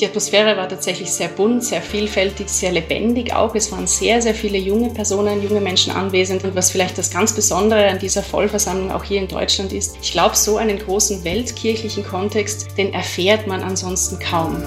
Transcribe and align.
Die 0.00 0.06
Atmosphäre 0.06 0.56
war 0.56 0.68
tatsächlich 0.68 1.12
sehr 1.12 1.28
bunt, 1.28 1.62
sehr 1.62 1.82
vielfältig, 1.82 2.48
sehr 2.48 2.72
lebendig 2.72 3.34
auch. 3.34 3.54
Es 3.54 3.70
waren 3.70 3.86
sehr, 3.86 4.22
sehr 4.22 4.34
viele 4.34 4.56
junge 4.56 4.88
Personen, 4.88 5.42
junge 5.42 5.60
Menschen 5.60 5.92
anwesend. 5.92 6.44
Und 6.44 6.54
was 6.54 6.70
vielleicht 6.70 6.96
das 6.96 7.10
ganz 7.10 7.34
Besondere 7.34 7.86
an 7.88 7.98
dieser 7.98 8.22
Vollversammlung 8.22 8.90
auch 8.90 9.04
hier 9.04 9.20
in 9.20 9.28
Deutschland 9.28 9.72
ist, 9.72 9.96
ich 10.00 10.12
glaube, 10.12 10.34
so 10.34 10.56
einen 10.56 10.78
großen 10.78 11.22
weltkirchlichen 11.24 12.04
Kontext, 12.04 12.68
den 12.78 12.94
erfährt 12.94 13.46
man 13.46 13.62
ansonsten 13.62 14.18
kaum. 14.18 14.62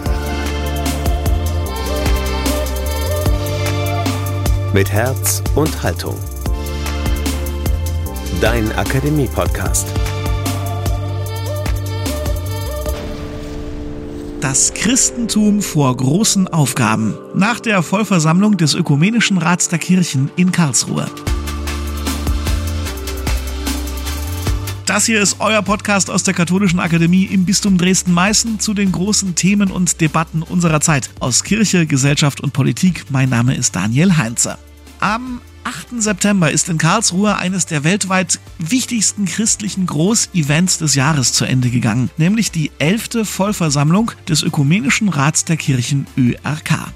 Mit 4.73 4.91
Herz 4.91 5.41
und 5.55 5.81
Haltung. 5.81 6.17
Dein 8.41 8.71
Akademie-Podcast. 8.73 9.87
Christentum 14.85 15.63
vor 15.63 15.97
großen 15.97 16.47
Aufgaben 16.47 17.15
nach 17.33 17.59
der 17.59 17.81
Vollversammlung 17.81 18.55
des 18.55 18.75
Ökumenischen 18.75 19.39
Rats 19.39 19.67
der 19.67 19.79
Kirchen 19.79 20.29
in 20.35 20.51
Karlsruhe. 20.51 21.09
Das 24.85 25.07
hier 25.07 25.21
ist 25.21 25.37
euer 25.39 25.63
Podcast 25.63 26.11
aus 26.11 26.21
der 26.21 26.35
Katholischen 26.35 26.79
Akademie 26.79 27.23
im 27.25 27.45
Bistum 27.45 27.79
Dresden-Meißen 27.79 28.59
zu 28.59 28.75
den 28.75 28.91
großen 28.91 29.33
Themen 29.33 29.71
und 29.71 30.01
Debatten 30.01 30.43
unserer 30.43 30.81
Zeit 30.81 31.09
aus 31.19 31.43
Kirche, 31.43 31.87
Gesellschaft 31.87 32.39
und 32.41 32.53
Politik. 32.53 33.05
Mein 33.09 33.29
Name 33.29 33.55
ist 33.55 33.75
Daniel 33.75 34.17
Heinze. 34.17 34.59
Am 34.99 35.41
8. 35.65 35.99
September 35.99 36.51
ist 36.51 36.69
in 36.69 36.77
Karlsruhe 36.77 37.37
eines 37.37 37.65
der 37.65 37.83
weltweit 37.83 38.39
wichtigsten 38.59 39.25
christlichen 39.25 39.87
Großevents 39.87 40.77
des 40.77 40.93
Jahres 40.93 41.33
zu 41.33 41.43
Ende 41.43 41.71
gegangen, 41.71 42.11
nämlich 42.17 42.51
die 42.51 42.71
11. 42.77 43.27
Vollversammlung 43.27 44.11
des 44.29 44.43
Ökumenischen 44.43 45.09
Rats 45.09 45.43
der 45.43 45.57
Kirchen 45.57 46.05
ÖRK. 46.17 46.93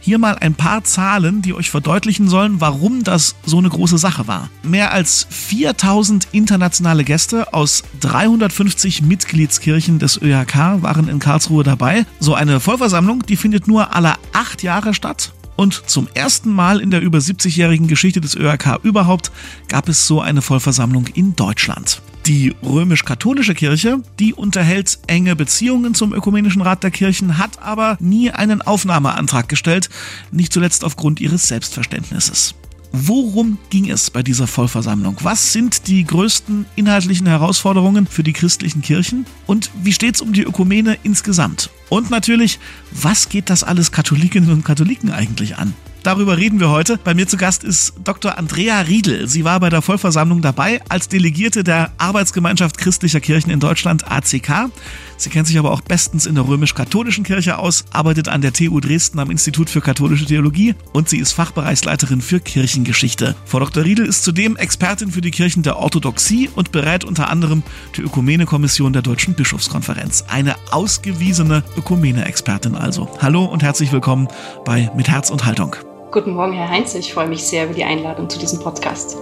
Hier 0.00 0.18
mal 0.18 0.36
ein 0.38 0.54
paar 0.54 0.84
Zahlen, 0.84 1.42
die 1.42 1.52
euch 1.52 1.70
verdeutlichen 1.70 2.28
sollen, 2.28 2.60
warum 2.60 3.02
das 3.02 3.34
so 3.44 3.58
eine 3.58 3.70
große 3.70 3.98
Sache 3.98 4.28
war. 4.28 4.50
Mehr 4.62 4.92
als 4.92 5.26
4000 5.28 6.28
internationale 6.30 7.02
Gäste 7.02 7.52
aus 7.52 7.82
350 8.00 9.02
Mitgliedskirchen 9.02 9.98
des 9.98 10.20
ÖRK 10.22 10.82
waren 10.82 11.08
in 11.08 11.18
Karlsruhe 11.18 11.64
dabei. 11.64 12.06
So 12.20 12.34
eine 12.34 12.60
Vollversammlung, 12.60 13.24
die 13.26 13.36
findet 13.36 13.66
nur 13.66 13.96
alle 13.96 14.14
acht 14.32 14.62
Jahre 14.62 14.94
statt 14.94 15.32
und 15.56 15.82
zum 15.86 16.08
ersten 16.14 16.50
Mal 16.50 16.80
in 16.80 16.90
der 16.90 17.00
über 17.00 17.18
70-jährigen 17.18 17.88
Geschichte 17.88 18.20
des 18.20 18.34
ÖRK 18.34 18.80
überhaupt 18.82 19.30
gab 19.68 19.88
es 19.88 20.06
so 20.06 20.20
eine 20.20 20.42
Vollversammlung 20.42 21.06
in 21.14 21.36
Deutschland. 21.36 22.02
Die 22.26 22.54
römisch-katholische 22.62 23.54
Kirche, 23.54 24.00
die 24.20 24.32
unterhält 24.32 24.98
enge 25.08 25.34
Beziehungen 25.34 25.94
zum 25.94 26.12
Ökumenischen 26.12 26.62
Rat 26.62 26.84
der 26.84 26.92
Kirchen, 26.92 27.36
hat 27.38 27.60
aber 27.60 27.96
nie 27.98 28.30
einen 28.30 28.62
Aufnahmeantrag 28.62 29.48
gestellt, 29.48 29.90
nicht 30.30 30.52
zuletzt 30.52 30.84
aufgrund 30.84 31.20
ihres 31.20 31.48
Selbstverständnisses. 31.48 32.54
Worum 32.92 33.58
ging 33.70 33.90
es 33.90 34.10
bei 34.10 34.22
dieser 34.22 34.46
Vollversammlung? 34.46 35.16
Was 35.22 35.52
sind 35.52 35.88
die 35.88 36.04
größten 36.04 36.66
inhaltlichen 36.76 37.26
Herausforderungen 37.26 38.06
für 38.06 38.22
die 38.22 38.34
christlichen 38.34 38.82
Kirchen? 38.82 39.26
Und 39.46 39.70
wie 39.82 39.92
steht 39.92 40.14
es 40.14 40.20
um 40.20 40.32
die 40.32 40.42
Ökumene 40.42 40.98
insgesamt? 41.02 41.70
Und 41.92 42.08
natürlich, 42.08 42.58
was 42.90 43.28
geht 43.28 43.50
das 43.50 43.62
alles 43.62 43.92
Katholikinnen 43.92 44.50
und 44.50 44.64
Katholiken 44.64 45.10
eigentlich 45.10 45.58
an? 45.58 45.74
Darüber 46.02 46.38
reden 46.38 46.58
wir 46.58 46.70
heute. 46.70 46.96
Bei 46.96 47.12
mir 47.12 47.28
zu 47.28 47.36
Gast 47.36 47.64
ist 47.64 47.92
Dr. 48.02 48.38
Andrea 48.38 48.80
Riedel. 48.80 49.28
Sie 49.28 49.44
war 49.44 49.60
bei 49.60 49.68
der 49.68 49.82
Vollversammlung 49.82 50.40
dabei 50.40 50.80
als 50.88 51.08
Delegierte 51.08 51.64
der 51.64 51.92
Arbeitsgemeinschaft 51.98 52.78
christlicher 52.78 53.20
Kirchen 53.20 53.50
in 53.50 53.60
Deutschland 53.60 54.10
ACK. 54.10 54.70
Sie 55.16 55.30
kennt 55.30 55.46
sich 55.46 55.58
aber 55.58 55.70
auch 55.70 55.80
bestens 55.80 56.26
in 56.26 56.34
der 56.34 56.46
römisch-katholischen 56.46 57.24
Kirche 57.24 57.58
aus, 57.58 57.84
arbeitet 57.92 58.28
an 58.28 58.40
der 58.40 58.52
TU 58.52 58.80
Dresden 58.80 59.18
am 59.18 59.30
Institut 59.30 59.70
für 59.70 59.80
katholische 59.80 60.26
Theologie 60.26 60.74
und 60.92 61.08
sie 61.08 61.18
ist 61.18 61.32
Fachbereichsleiterin 61.32 62.20
für 62.20 62.40
Kirchengeschichte. 62.40 63.34
Frau 63.44 63.60
Dr. 63.60 63.84
Riedel 63.84 64.06
ist 64.06 64.24
zudem 64.24 64.56
Expertin 64.56 65.10
für 65.10 65.20
die 65.20 65.30
Kirchen 65.30 65.62
der 65.62 65.78
Orthodoxie 65.78 66.50
und 66.54 66.72
berät 66.72 67.04
unter 67.04 67.28
anderem 67.28 67.62
die 67.96 68.02
Ökumene-Kommission 68.02 68.92
der 68.92 69.02
Deutschen 69.02 69.34
Bischofskonferenz. 69.34 70.24
Eine 70.28 70.56
ausgewiesene 70.70 71.62
Ökumene-Expertin 71.76 72.74
also. 72.74 73.08
Hallo 73.20 73.44
und 73.44 73.62
herzlich 73.62 73.92
willkommen 73.92 74.28
bei 74.64 74.90
Mit 74.96 75.08
Herz 75.08 75.30
und 75.30 75.44
Haltung. 75.44 75.76
Guten 76.10 76.32
Morgen, 76.34 76.52
Herr 76.52 76.68
Heinz. 76.68 76.94
Ich 76.94 77.14
freue 77.14 77.28
mich 77.28 77.42
sehr 77.42 77.64
über 77.64 77.74
die 77.74 77.84
Einladung 77.84 78.28
zu 78.28 78.38
diesem 78.38 78.60
Podcast. 78.60 79.16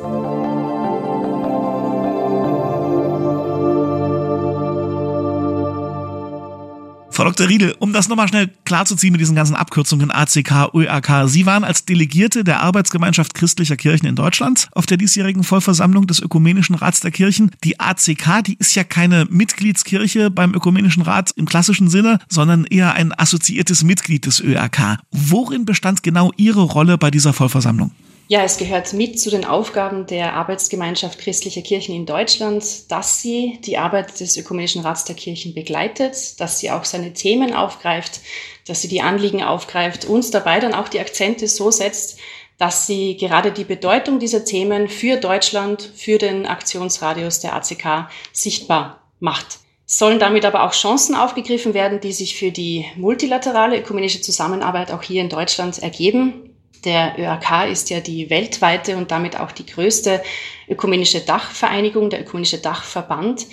Frau 7.13 7.25
Dr. 7.25 7.49
Riedel, 7.49 7.75
um 7.81 7.93
das 7.93 8.09
nochmal 8.09 8.29
schnell 8.29 8.51
klarzuziehen 8.65 9.13
mit 9.13 9.21
diesen 9.21 9.35
ganzen 9.35 9.57
Abkürzungen 9.57 10.11
ACK, 10.11 10.73
ÖAK. 10.73 11.29
Sie 11.29 11.45
waren 11.45 11.65
als 11.65 11.85
Delegierte 11.85 12.45
der 12.45 12.61
Arbeitsgemeinschaft 12.61 13.35
christlicher 13.35 13.77
Kirchen 13.77 14.07
in 14.07 14.15
Deutschland 14.15 14.69
auf 14.73 14.87
der 14.87 14.97
diesjährigen 14.97 15.43
Vollversammlung 15.43 16.07
des 16.07 16.21
Ökumenischen 16.21 16.77
Rats 16.77 17.01
der 17.01 17.11
Kirchen. 17.11 17.51
Die 17.65 17.81
ACK, 17.81 18.45
die 18.45 18.57
ist 18.59 18.75
ja 18.75 18.85
keine 18.85 19.27
Mitgliedskirche 19.29 20.31
beim 20.31 20.55
Ökumenischen 20.55 21.03
Rat 21.03 21.33
im 21.37 21.47
klassischen 21.47 21.91
Sinne, 21.91 22.21
sondern 22.29 22.65
eher 22.65 22.95
ein 22.95 23.13
assoziiertes 23.19 23.83
Mitglied 23.83 24.27
des 24.27 24.41
ÖAK. 24.41 24.99
Worin 25.11 25.65
bestand 25.65 26.03
genau 26.03 26.33
Ihre 26.37 26.63
Rolle 26.63 26.97
bei 26.97 27.11
dieser 27.11 27.33
Vollversammlung? 27.33 27.91
Ja, 28.33 28.45
es 28.45 28.59
gehört 28.59 28.93
mit 28.93 29.19
zu 29.19 29.29
den 29.29 29.45
Aufgaben 29.45 30.07
der 30.07 30.35
Arbeitsgemeinschaft 30.35 31.19
christlicher 31.19 31.63
Kirchen 31.63 31.97
in 31.97 32.07
Deutschland, 32.07 32.89
dass 32.89 33.21
sie 33.21 33.59
die 33.65 33.77
Arbeit 33.77 34.21
des 34.21 34.37
Ökumenischen 34.37 34.83
Rats 34.83 35.03
der 35.03 35.17
Kirchen 35.17 35.53
begleitet, 35.53 36.39
dass 36.41 36.61
sie 36.61 36.71
auch 36.71 36.85
seine 36.85 37.13
Themen 37.13 37.53
aufgreift, 37.53 38.21
dass 38.69 38.83
sie 38.83 38.87
die 38.87 39.01
Anliegen 39.01 39.43
aufgreift 39.43 40.05
und 40.05 40.33
dabei 40.33 40.61
dann 40.61 40.75
auch 40.75 40.87
die 40.87 41.01
Akzente 41.01 41.49
so 41.49 41.73
setzt, 41.73 42.21
dass 42.57 42.87
sie 42.87 43.17
gerade 43.17 43.51
die 43.51 43.65
Bedeutung 43.65 44.21
dieser 44.21 44.45
Themen 44.45 44.89
für 44.89 45.17
Deutschland, 45.17 45.91
für 45.97 46.19
den 46.19 46.47
Aktionsradius 46.47 47.41
der 47.41 47.57
ACK 47.57 48.09
sichtbar 48.33 49.11
macht. 49.19 49.59
sollen 49.87 50.21
damit 50.21 50.45
aber 50.45 50.63
auch 50.63 50.73
Chancen 50.73 51.17
aufgegriffen 51.17 51.75
werden, 51.75 51.99
die 51.99 52.13
sich 52.13 52.37
für 52.37 52.53
die 52.53 52.87
multilaterale 52.95 53.81
ökumenische 53.81 54.21
Zusammenarbeit 54.21 54.93
auch 54.93 55.03
hier 55.03 55.21
in 55.21 55.29
Deutschland 55.29 55.83
ergeben. 55.83 56.50
Der 56.85 57.19
ÖAK 57.19 57.71
ist 57.71 57.91
ja 57.91 58.01
die 58.01 58.31
weltweite 58.31 58.97
und 58.97 59.11
damit 59.11 59.39
auch 59.39 59.53
die 59.53 59.67
größte 59.67 60.23
ökumenische 60.69 61.21
Dachvereinigung, 61.21 62.11
der 62.11 62.23
ökumenische 62.23 62.59
Dachverband. 62.59 63.47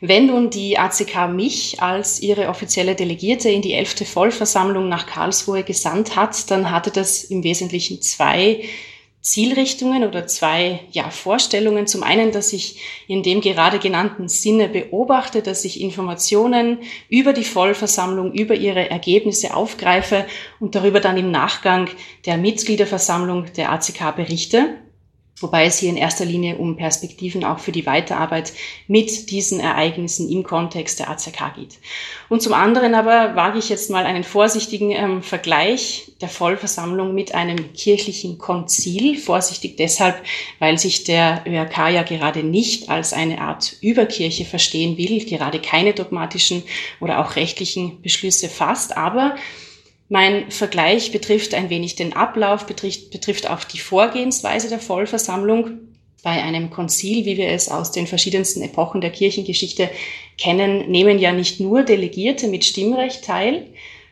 Wenn 0.00 0.26
nun 0.26 0.50
die 0.50 0.78
ACK 0.78 1.30
mich 1.32 1.80
als 1.80 2.20
ihre 2.20 2.48
offizielle 2.48 2.94
Delegierte 2.94 3.48
in 3.48 3.62
die 3.62 3.72
elfte 3.72 4.04
Vollversammlung 4.04 4.88
nach 4.88 5.06
Karlsruhe 5.06 5.62
gesandt 5.62 6.14
hat, 6.14 6.50
dann 6.50 6.70
hatte 6.70 6.90
das 6.90 7.24
im 7.24 7.42
Wesentlichen 7.42 8.02
zwei 8.02 8.64
Zielrichtungen 9.24 10.04
oder 10.04 10.26
zwei 10.26 10.80
ja, 10.92 11.08
Vorstellungen. 11.08 11.86
Zum 11.86 12.02
einen, 12.02 12.30
dass 12.30 12.52
ich 12.52 12.78
in 13.08 13.22
dem 13.22 13.40
gerade 13.40 13.78
genannten 13.78 14.28
Sinne 14.28 14.68
beobachte, 14.68 15.40
dass 15.40 15.64
ich 15.64 15.80
Informationen 15.80 16.80
über 17.08 17.32
die 17.32 17.44
Vollversammlung, 17.44 18.34
über 18.34 18.54
ihre 18.54 18.90
Ergebnisse 18.90 19.54
aufgreife 19.54 20.26
und 20.60 20.74
darüber 20.74 21.00
dann 21.00 21.16
im 21.16 21.30
Nachgang 21.30 21.88
der 22.26 22.36
Mitgliederversammlung 22.36 23.46
der 23.54 23.72
ACK 23.72 24.14
berichte 24.14 24.83
wobei 25.40 25.66
es 25.66 25.78
hier 25.78 25.90
in 25.90 25.96
erster 25.96 26.24
Linie 26.24 26.56
um 26.56 26.76
Perspektiven 26.76 27.44
auch 27.44 27.58
für 27.58 27.72
die 27.72 27.86
Weiterarbeit 27.86 28.52
mit 28.86 29.30
diesen 29.30 29.58
Ereignissen 29.58 30.30
im 30.30 30.44
Kontext 30.44 31.00
der 31.00 31.10
ACK 31.10 31.54
geht. 31.56 31.78
Und 32.28 32.40
zum 32.40 32.52
anderen 32.52 32.94
aber 32.94 33.34
wage 33.34 33.58
ich 33.58 33.68
jetzt 33.68 33.90
mal 33.90 34.06
einen 34.06 34.24
vorsichtigen 34.24 34.92
ähm, 34.92 35.22
Vergleich 35.22 36.12
der 36.20 36.28
Vollversammlung 36.28 37.14
mit 37.14 37.34
einem 37.34 37.72
kirchlichen 37.72 38.38
Konzil. 38.38 39.18
Vorsichtig 39.18 39.76
deshalb, 39.76 40.22
weil 40.60 40.78
sich 40.78 41.04
der 41.04 41.42
ÖRK 41.46 41.90
ja 41.90 42.02
gerade 42.02 42.44
nicht 42.44 42.88
als 42.88 43.12
eine 43.12 43.40
Art 43.40 43.76
Überkirche 43.80 44.44
verstehen 44.44 44.96
will, 44.96 45.24
gerade 45.24 45.60
keine 45.60 45.94
dogmatischen 45.94 46.62
oder 47.00 47.20
auch 47.20 47.36
rechtlichen 47.36 48.00
Beschlüsse 48.02 48.48
fasst, 48.48 48.96
aber 48.96 49.34
mein 50.08 50.50
Vergleich 50.50 51.12
betrifft 51.12 51.54
ein 51.54 51.70
wenig 51.70 51.96
den 51.96 52.12
Ablauf, 52.12 52.66
betrifft, 52.66 53.10
betrifft 53.10 53.48
auch 53.48 53.64
die 53.64 53.78
Vorgehensweise 53.78 54.68
der 54.68 54.78
Vollversammlung. 54.78 55.78
Bei 56.22 56.42
einem 56.42 56.70
Konzil, 56.70 57.26
wie 57.26 57.36
wir 57.36 57.48
es 57.48 57.68
aus 57.68 57.92
den 57.92 58.06
verschiedensten 58.06 58.62
Epochen 58.62 59.00
der 59.00 59.10
Kirchengeschichte 59.10 59.90
kennen, 60.38 60.90
nehmen 60.90 61.18
ja 61.18 61.32
nicht 61.32 61.60
nur 61.60 61.82
Delegierte 61.82 62.48
mit 62.48 62.64
Stimmrecht 62.64 63.24
teil, 63.24 63.66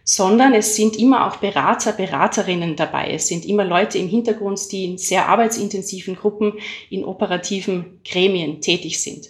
sondern 0.05 0.53
es 0.53 0.77
sind 0.77 0.97
immer 0.97 1.27
auch 1.27 1.37
Berater, 1.37 1.93
Beraterinnen 1.93 2.77
dabei. 2.77 3.13
Es 3.13 3.29
sind 3.29 3.47
immer 3.47 3.65
Leute 3.65 3.99
im 3.99 4.09
Hintergrund, 4.09 4.61
die 4.73 4.85
in 4.85 4.99
sehr 4.99 5.29
arbeitsintensiven 5.29 6.17
Gruppen, 6.17 6.55
in 6.91 7.05
operativen 7.05 8.01
Gremien 8.05 8.61
tätig 8.61 9.01
sind. 9.01 9.29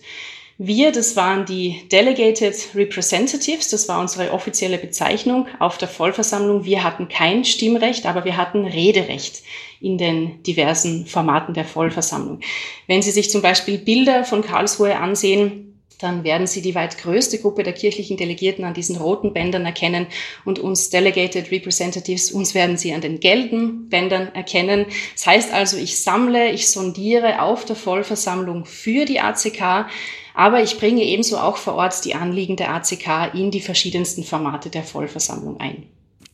Wir, 0.65 0.93
das 0.93 1.17
waren 1.17 1.45
die 1.45 1.89
Delegated 1.91 2.55
Representatives, 2.77 3.71
das 3.71 3.89
war 3.89 3.99
unsere 3.99 4.31
offizielle 4.31 4.79
Bezeichnung 4.79 5.49
auf 5.59 5.77
der 5.77 5.89
Vollversammlung. 5.89 6.65
Wir 6.65 6.85
hatten 6.85 7.09
kein 7.09 7.45
Stimmrecht, 7.45 8.07
aber 8.07 8.25
wir 8.25 8.37
hatten 8.37 8.65
Rederecht 8.65 9.43
in 9.81 9.99
den 9.99 10.41
diversen 10.45 11.07
Formaten 11.07 11.53
der 11.53 11.65
Vollversammlung. 11.65 12.39
Wenn 12.87 13.03
Sie 13.03 13.11
sich 13.11 13.29
zum 13.29 13.43
Beispiel 13.43 13.77
Bilder 13.77 14.23
von 14.23 14.43
Karlsruhe 14.43 14.97
ansehen, 14.97 15.81
dann 15.99 16.23
werden 16.23 16.47
Sie 16.47 16.63
die 16.63 16.77
weit 16.77 16.97
größte 16.97 17.41
Gruppe 17.41 17.65
der 17.65 17.73
kirchlichen 17.73 18.17
Delegierten 18.17 18.65
an 18.65 18.75
diesen 18.75 18.95
roten 18.95 19.33
Bändern 19.33 19.67
erkennen 19.67 20.07
und 20.45 20.61
uns 20.61 20.91
Delegated 20.91 21.51
Representatives, 21.51 22.31
uns 22.31 22.55
werden 22.55 22.77
Sie 22.77 22.93
an 22.93 23.01
den 23.01 23.19
gelben 23.19 23.89
Bändern 23.89 24.33
erkennen. 24.33 24.87
Das 25.15 25.27
heißt 25.27 25.53
also, 25.53 25.77
ich 25.77 26.01
sammle, 26.01 26.53
ich 26.53 26.71
sondiere 26.71 27.43
auf 27.43 27.65
der 27.65 27.75
Vollversammlung 27.75 28.65
für 28.65 29.07
die 29.07 29.19
ACK, 29.19 29.87
aber 30.35 30.63
ich 30.63 30.79
bringe 30.79 31.03
ebenso 31.03 31.39
auch 31.39 31.57
vor 31.57 31.75
Ort 31.75 32.05
die 32.05 32.15
Anliegen 32.15 32.57
der 32.57 32.75
ACK 32.75 33.35
in 33.35 33.51
die 33.51 33.61
verschiedensten 33.61 34.25
Formate 34.25 34.71
der 34.71 34.83
Vollversammlung 34.83 35.61
ein. 35.61 35.85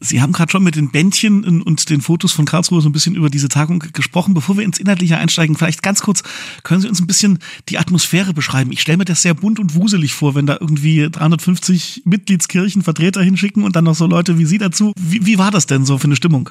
Sie 0.01 0.23
haben 0.23 0.33
gerade 0.33 0.51
schon 0.51 0.63
mit 0.63 0.77
den 0.77 0.91
Bändchen 0.91 1.63
und 1.63 1.91
den 1.91 2.01
Fotos 2.01 2.33
von 2.33 2.45
Karlsruhe 2.45 2.81
so 2.81 2.89
ein 2.89 2.93
bisschen 2.93 3.17
über 3.17 3.31
diese 3.31 3.49
Tagung 3.49 3.81
gesprochen. 3.93 4.33
Bevor 4.33 4.57
wir 4.57 4.65
ins 4.65 4.79
Inhaltliche 4.79 5.17
einsteigen, 5.17 5.57
vielleicht 5.57 5.83
ganz 5.83 6.03
kurz, 6.03 6.23
können 6.63 6.81
Sie 6.81 6.89
uns 6.89 7.01
ein 7.01 7.09
bisschen 7.09 7.41
die 7.69 7.79
Atmosphäre 7.79 8.33
beschreiben? 8.33 8.71
Ich 8.71 8.81
stelle 8.81 8.99
mir 8.99 9.05
das 9.05 9.23
sehr 9.23 9.35
bunt 9.35 9.59
und 9.59 9.75
wuselig 9.75 10.15
vor, 10.15 10.37
wenn 10.37 10.47
da 10.47 10.57
irgendwie 10.61 11.09
350 11.11 12.03
Mitgliedskirchen 12.05 12.83
Vertreter 12.83 13.23
hinschicken 13.23 13.65
und 13.65 13.75
dann 13.75 13.85
noch 13.85 13.97
so 13.97 14.07
Leute 14.07 14.39
wie 14.39 14.47
Sie 14.47 14.59
dazu. 14.59 14.93
Wie, 14.97 15.27
wie 15.27 15.39
war 15.39 15.51
das 15.51 15.67
denn 15.67 15.85
so 15.85 15.99
für 15.99 16.05
eine 16.05 16.17
Stimmung? 16.17 16.51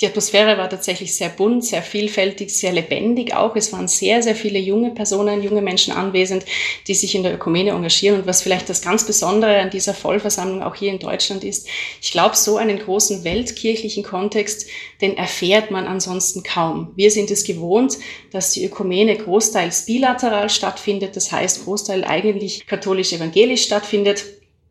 Die 0.00 0.08
Atmosphäre 0.08 0.58
war 0.58 0.68
tatsächlich 0.68 1.14
sehr 1.14 1.28
bunt, 1.28 1.64
sehr 1.64 1.80
vielfältig, 1.80 2.50
sehr 2.50 2.72
lebendig 2.72 3.32
auch. 3.32 3.54
Es 3.54 3.72
waren 3.72 3.86
sehr, 3.86 4.24
sehr 4.24 4.34
viele 4.34 4.58
junge 4.58 4.90
Personen, 4.90 5.40
junge 5.40 5.62
Menschen 5.62 5.94
anwesend, 5.94 6.44
die 6.88 6.94
sich 6.94 7.14
in 7.14 7.22
der 7.22 7.32
Ökumene 7.32 7.70
engagieren. 7.70 8.18
Und 8.18 8.26
was 8.26 8.42
vielleicht 8.42 8.68
das 8.68 8.82
ganz 8.82 9.06
Besondere 9.06 9.56
an 9.60 9.70
dieser 9.70 9.94
Vollversammlung 9.94 10.64
auch 10.64 10.74
hier 10.74 10.90
in 10.90 10.98
Deutschland 10.98 11.44
ist, 11.44 11.68
ich 12.02 12.10
glaube, 12.10 12.34
so 12.34 12.56
einen 12.56 12.80
großen 12.80 13.22
weltkirchlichen 13.22 14.02
Kontext, 14.02 14.68
den 15.00 15.16
erfährt 15.16 15.70
man 15.70 15.86
ansonsten 15.86 16.42
kaum. 16.42 16.90
Wir 16.96 17.12
sind 17.12 17.30
es 17.30 17.44
gewohnt, 17.44 17.96
dass 18.32 18.50
die 18.50 18.64
Ökumene 18.64 19.16
großteils 19.16 19.86
bilateral 19.86 20.50
stattfindet, 20.50 21.14
das 21.14 21.30
heißt 21.30 21.66
Großteil 21.66 22.02
eigentlich 22.02 22.66
katholisch-evangelisch 22.66 23.62
stattfindet. 23.62 24.24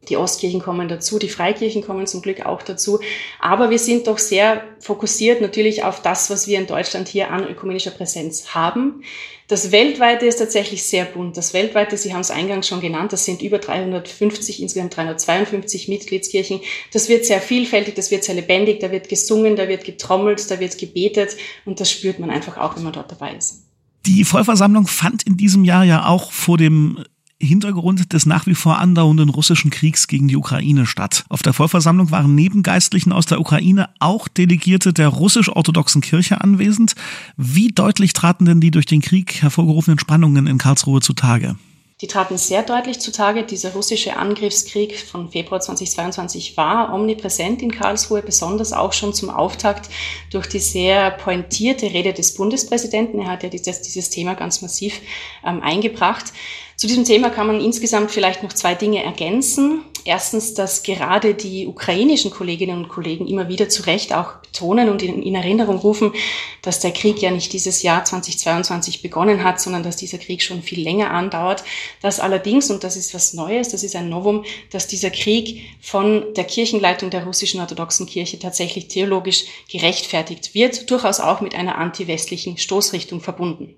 Die 0.09 0.17
Ostkirchen 0.17 0.61
kommen 0.61 0.87
dazu, 0.87 1.19
die 1.19 1.29
Freikirchen 1.29 1.81
kommen 1.81 2.07
zum 2.07 2.21
Glück 2.21 2.45
auch 2.45 2.61
dazu. 2.61 2.99
Aber 3.39 3.69
wir 3.69 3.79
sind 3.79 4.07
doch 4.07 4.17
sehr 4.17 4.63
fokussiert 4.79 5.41
natürlich 5.41 5.83
auf 5.83 6.01
das, 6.01 6.29
was 6.29 6.47
wir 6.47 6.59
in 6.59 6.67
Deutschland 6.67 7.07
hier 7.07 7.31
an 7.31 7.47
ökumenischer 7.47 7.91
Präsenz 7.91 8.53
haben. 8.53 9.03
Das 9.47 9.71
Weltweite 9.71 10.25
ist 10.25 10.37
tatsächlich 10.37 10.83
sehr 10.83 11.05
bunt. 11.05 11.37
Das 11.37 11.53
Weltweite, 11.53 11.97
Sie 11.97 12.13
haben 12.13 12.21
es 12.21 12.31
eingangs 12.31 12.67
schon 12.67 12.81
genannt, 12.81 13.13
das 13.13 13.25
sind 13.25 13.41
über 13.41 13.59
350, 13.59 14.61
insgesamt 14.61 14.95
352 14.95 15.89
Mitgliedskirchen. 15.89 16.61
Das 16.91 17.09
wird 17.09 17.25
sehr 17.25 17.41
vielfältig, 17.41 17.95
das 17.95 18.09
wird 18.09 18.23
sehr 18.23 18.35
lebendig, 18.35 18.79
da 18.79 18.91
wird 18.91 19.09
gesungen, 19.09 19.55
da 19.55 19.67
wird 19.67 19.83
getrommelt, 19.83 20.49
da 20.49 20.59
wird 20.59 20.77
gebetet 20.77 21.35
und 21.65 21.79
das 21.79 21.91
spürt 21.91 22.19
man 22.19 22.29
einfach 22.29 22.57
auch, 22.57 22.75
wenn 22.77 22.83
man 22.83 22.93
dort 22.93 23.11
dabei 23.11 23.35
ist. 23.35 23.63
Die 24.05 24.23
Vollversammlung 24.23 24.87
fand 24.87 25.23
in 25.23 25.37
diesem 25.37 25.63
Jahr 25.63 25.83
ja 25.83 26.07
auch 26.07 26.31
vor 26.31 26.57
dem 26.57 27.03
Hintergrund 27.45 28.13
des 28.13 28.25
nach 28.25 28.47
wie 28.47 28.55
vor 28.55 28.79
andauernden 28.79 29.29
russischen 29.29 29.71
Kriegs 29.71 30.07
gegen 30.07 30.27
die 30.27 30.37
Ukraine 30.37 30.85
statt. 30.85 31.25
Auf 31.29 31.41
der 31.41 31.53
Vollversammlung 31.53 32.11
waren 32.11 32.35
neben 32.35 32.63
Geistlichen 32.63 33.11
aus 33.11 33.25
der 33.25 33.39
Ukraine 33.39 33.89
auch 33.99 34.27
Delegierte 34.27 34.93
der 34.93 35.09
russisch-orthodoxen 35.09 36.01
Kirche 36.01 36.41
anwesend. 36.41 36.95
Wie 37.37 37.69
deutlich 37.69 38.13
traten 38.13 38.45
denn 38.45 38.61
die 38.61 38.71
durch 38.71 38.85
den 38.85 39.01
Krieg 39.01 39.41
hervorgerufenen 39.41 39.99
Spannungen 39.99 40.47
in 40.47 40.57
Karlsruhe 40.57 41.01
zutage? 41.01 41.55
Die 42.03 42.07
traten 42.07 42.37
sehr 42.37 42.63
deutlich 42.63 42.99
zutage. 42.99 43.43
Dieser 43.43 43.71
russische 43.71 44.17
Angriffskrieg 44.17 44.99
von 44.99 45.29
Februar 45.29 45.61
2022 45.61 46.57
war 46.57 46.93
omnipräsent 46.93 47.61
in 47.61 47.71
Karlsruhe, 47.71 48.21
besonders 48.21 48.73
auch 48.73 48.91
schon 48.91 49.13
zum 49.13 49.29
Auftakt 49.29 49.89
durch 50.29 50.47
die 50.47 50.59
sehr 50.59 51.11
pointierte 51.11 51.85
Rede 51.85 52.11
des 52.11 52.33
Bundespräsidenten. 52.33 53.21
Er 53.21 53.27
hat 53.27 53.43
ja 53.43 53.49
dieses, 53.49 53.83
dieses 53.83 54.09
Thema 54.09 54.33
ganz 54.33 54.61
massiv 54.61 54.99
ähm, 55.45 55.61
eingebracht. 55.61 56.33
Zu 56.75 56.87
diesem 56.87 57.05
Thema 57.05 57.29
kann 57.29 57.47
man 57.47 57.61
insgesamt 57.61 58.11
vielleicht 58.11 58.43
noch 58.43 58.53
zwei 58.53 58.73
Dinge 58.73 59.03
ergänzen. 59.03 59.83
Erstens, 60.05 60.53
dass 60.53 60.83
gerade 60.83 61.33
die 61.33 61.65
ukrainischen 61.65 62.29
Kolleginnen 62.29 62.77
und 62.77 62.89
Kollegen 62.89 63.25
immer 63.25 63.47
wieder 63.47 63.69
zu 63.69 63.83
Recht 63.83 64.13
auch 64.13 64.33
betonen 64.41 64.89
und 64.89 65.01
in, 65.01 65.23
in, 65.23 65.35
Erinnerung 65.35 65.77
rufen, 65.77 66.13
dass 66.61 66.79
der 66.79 66.91
Krieg 66.91 67.21
ja 67.21 67.31
nicht 67.31 67.53
dieses 67.53 67.83
Jahr 67.83 68.03
2022 68.03 69.01
begonnen 69.01 69.45
hat, 69.45 69.61
sondern 69.61 69.81
dass 69.81 69.95
dieser 69.95 70.17
Krieg 70.17 70.41
schon 70.41 70.61
viel 70.61 70.81
länger 70.81 71.11
andauert. 71.11 71.63
Dass 72.01 72.19
allerdings, 72.19 72.69
und 72.69 72.83
das 72.83 72.97
ist 72.97 73.13
was 73.13 73.33
Neues, 73.33 73.69
das 73.69 73.83
ist 73.83 73.95
ein 73.95 74.09
Novum, 74.09 74.43
dass 74.71 74.87
dieser 74.87 75.09
Krieg 75.09 75.61
von 75.79 76.33
der 76.33 76.43
Kirchenleitung 76.43 77.09
der 77.09 77.23
russischen 77.23 77.61
orthodoxen 77.61 78.05
Kirche 78.05 78.39
tatsächlich 78.39 78.89
theologisch 78.89 79.45
gerechtfertigt 79.71 80.53
wird, 80.53 80.91
durchaus 80.91 81.21
auch 81.21 81.39
mit 81.39 81.55
einer 81.55 81.77
anti-westlichen 81.77 82.57
Stoßrichtung 82.57 83.21
verbunden. 83.21 83.75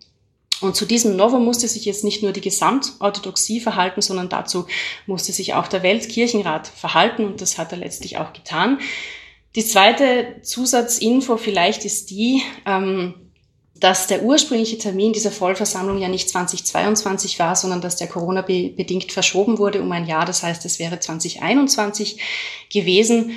Und 0.62 0.76
zu 0.76 0.86
diesem 0.86 1.16
Novum 1.16 1.44
musste 1.44 1.68
sich 1.68 1.86
jetzt 1.86 2.04
nicht 2.04 2.24
nur 2.24 2.32
die 2.32 2.42
Gesamtorthodoxie 2.42 3.60
verhalten, 3.60 4.02
sondern 4.02 4.30
dazu 4.30 4.66
musste 5.06 5.34
sich 5.34 5.54
auch 5.54 5.68
der 5.68 5.84
Weltkirchenrat 5.84 6.68
verhalten 6.68 7.26
und 7.26 7.42
das 7.42 7.58
hat 7.58 7.72
er 7.72 7.78
letztlich 7.78 8.18
auch 8.18 8.32
getan. 8.34 8.80
Die 9.56 9.66
zweite 9.66 10.42
Zusatzinfo 10.42 11.38
vielleicht 11.38 11.86
ist 11.86 12.10
die, 12.10 12.42
ähm, 12.66 13.16
dass 13.78 14.08
der 14.08 14.24
ursprüngliche 14.24 14.78
Termin 14.78 15.12
dieser 15.12 15.32
Vollversammlung 15.32 15.98
ja 15.98 16.08
nicht 16.08 16.30
2022 16.30 17.40
war, 17.40 17.56
sondern 17.56 17.82
dass 17.82 17.98
der 17.98 18.08
Corona-bedingt 18.08 19.12
verschoben 19.12 19.58
wurde 19.58 19.82
um 19.82 19.92
ein 19.92 20.08
Jahr. 20.08 20.26
Das 20.26 20.44
heißt, 20.44 20.64
es 20.66 20.80
wäre 20.80 21.00
2021 21.00 22.20
gewesen 22.72 23.32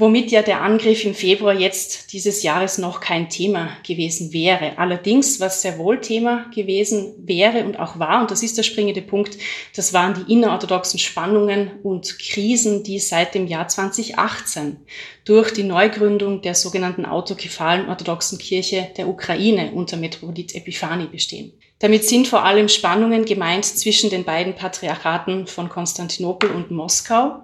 womit 0.00 0.30
ja 0.30 0.42
der 0.42 0.62
Angriff 0.62 1.04
im 1.04 1.14
Februar 1.14 1.54
jetzt 1.54 2.12
dieses 2.12 2.42
Jahres 2.42 2.78
noch 2.78 3.00
kein 3.00 3.28
Thema 3.28 3.76
gewesen 3.86 4.32
wäre. 4.32 4.78
Allerdings, 4.78 5.38
was 5.38 5.62
sehr 5.62 5.78
wohl 5.78 6.00
Thema 6.00 6.46
gewesen 6.54 7.14
wäre 7.18 7.64
und 7.64 7.78
auch 7.78 7.98
war, 7.98 8.22
und 8.22 8.30
das 8.30 8.42
ist 8.42 8.56
der 8.58 8.62
springende 8.62 9.02
Punkt, 9.02 9.38
das 9.76 9.92
waren 9.92 10.14
die 10.14 10.32
innerorthodoxen 10.32 10.98
Spannungen 10.98 11.70
und 11.82 12.18
Krisen, 12.18 12.82
die 12.82 12.98
seit 12.98 13.34
dem 13.34 13.46
Jahr 13.46 13.68
2018 13.68 14.78
durch 15.24 15.52
die 15.52 15.64
Neugründung 15.64 16.40
der 16.42 16.54
sogenannten 16.54 17.04
autokephalen 17.04 17.88
orthodoxen 17.88 18.38
Kirche 18.38 18.88
der 18.96 19.08
Ukraine 19.08 19.72
unter 19.74 19.96
Metropolit 19.96 20.54
Epiphani 20.54 21.06
bestehen. 21.06 21.52
Damit 21.78 22.04
sind 22.04 22.28
vor 22.28 22.44
allem 22.44 22.68
Spannungen 22.68 23.24
gemeint 23.24 23.64
zwischen 23.64 24.10
den 24.10 24.24
beiden 24.24 24.54
Patriarchaten 24.54 25.46
von 25.46 25.68
Konstantinopel 25.68 26.50
und 26.50 26.70
Moskau, 26.70 27.40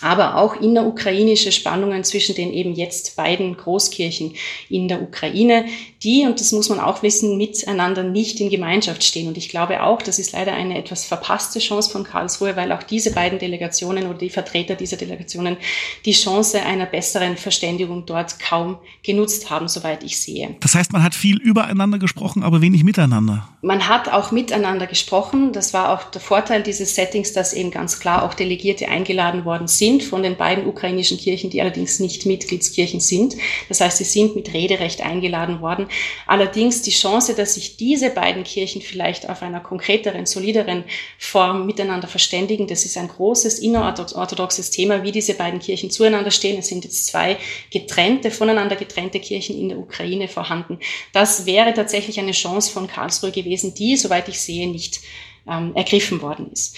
aber 0.00 0.36
auch 0.36 0.56
innerukrainische 0.60 1.52
Spannungen 1.52 2.04
zwischen 2.04 2.34
den 2.34 2.52
eben 2.52 2.74
jetzt 2.74 3.16
beiden 3.16 3.56
Großkirchen 3.56 4.34
in 4.68 4.88
der 4.88 5.02
Ukraine, 5.02 5.66
die, 6.02 6.24
und 6.24 6.40
das 6.40 6.52
muss 6.52 6.70
man 6.70 6.80
auch 6.80 7.02
wissen, 7.02 7.36
miteinander 7.36 8.02
nicht 8.02 8.40
in 8.40 8.48
Gemeinschaft 8.48 9.04
stehen. 9.04 9.28
Und 9.28 9.36
ich 9.36 9.50
glaube 9.50 9.82
auch, 9.82 10.00
das 10.00 10.18
ist 10.18 10.32
leider 10.32 10.54
eine 10.54 10.78
etwas 10.78 11.04
verpasste 11.04 11.58
Chance 11.58 11.90
von 11.90 12.04
Karlsruhe, 12.04 12.56
weil 12.56 12.72
auch 12.72 12.82
diese 12.82 13.12
beiden 13.12 13.38
Delegationen 13.38 14.06
oder 14.06 14.18
die 14.18 14.30
Vertreter 14.30 14.76
dieser 14.76 14.96
Delegationen 14.96 15.58
die 16.06 16.12
Chance 16.12 16.62
einer 16.62 16.86
besseren 16.86 17.36
Verständigung 17.36 18.06
dort 18.06 18.40
kaum 18.40 18.78
genutzt 19.02 19.50
haben, 19.50 19.68
soweit 19.68 20.02
ich 20.02 20.18
sehe. 20.18 20.56
Das 20.60 20.74
heißt, 20.74 20.92
man 20.92 21.02
hat 21.02 21.14
viel 21.14 21.36
übereinander 21.36 21.98
gesprochen, 21.98 22.42
aber 22.42 22.62
wenig 22.62 22.84
miteinander. 22.84 23.48
Man 23.60 23.88
hat 23.88 24.08
auch 24.10 24.30
miteinander 24.30 24.86
gesprochen. 24.86 25.52
Das 25.52 25.74
war 25.74 25.92
auch 25.92 26.04
der 26.10 26.20
Vorteil 26.22 26.62
dieses 26.62 26.94
Settings, 26.94 27.34
dass 27.34 27.52
eben 27.52 27.70
ganz 27.70 28.00
klar 28.00 28.22
auch 28.22 28.32
Delegierte 28.32 28.88
eingeladen 28.88 29.44
worden 29.44 29.68
sind 29.68 29.89
von 29.98 30.22
den 30.22 30.36
beiden 30.36 30.66
ukrainischen 30.66 31.18
Kirchen, 31.18 31.50
die 31.50 31.60
allerdings 31.60 31.98
nicht 31.98 32.26
Mitgliedskirchen 32.26 33.00
sind. 33.00 33.36
Das 33.68 33.80
heißt, 33.80 33.98
sie 33.98 34.04
sind 34.04 34.36
mit 34.36 34.54
Rederecht 34.54 35.00
eingeladen 35.00 35.60
worden. 35.60 35.88
Allerdings 36.26 36.82
die 36.82 36.92
Chance, 36.92 37.34
dass 37.34 37.54
sich 37.54 37.76
diese 37.76 38.10
beiden 38.10 38.44
Kirchen 38.44 38.82
vielleicht 38.82 39.28
auf 39.28 39.42
einer 39.42 39.60
konkreteren, 39.60 40.26
solideren 40.26 40.84
Form 41.18 41.66
miteinander 41.66 42.06
verständigen, 42.06 42.68
das 42.68 42.84
ist 42.84 42.96
ein 42.96 43.08
großes 43.08 43.58
innerorthodoxes 43.58 44.70
Thema, 44.70 45.02
wie 45.02 45.12
diese 45.12 45.34
beiden 45.34 45.58
Kirchen 45.58 45.90
zueinander 45.90 46.30
stehen. 46.30 46.58
Es 46.58 46.68
sind 46.68 46.84
jetzt 46.84 47.06
zwei 47.06 47.36
getrennte, 47.72 48.30
voneinander 48.30 48.76
getrennte 48.76 49.18
Kirchen 49.18 49.58
in 49.58 49.70
der 49.70 49.78
Ukraine 49.78 50.28
vorhanden. 50.28 50.78
Das 51.12 51.46
wäre 51.46 51.74
tatsächlich 51.74 52.20
eine 52.20 52.32
Chance 52.32 52.70
von 52.70 52.86
Karlsruhe 52.86 53.32
gewesen, 53.32 53.74
die, 53.74 53.96
soweit 53.96 54.28
ich 54.28 54.40
sehe, 54.40 54.68
nicht 54.68 55.00
ähm, 55.48 55.72
ergriffen 55.74 56.22
worden 56.22 56.50
ist. 56.52 56.76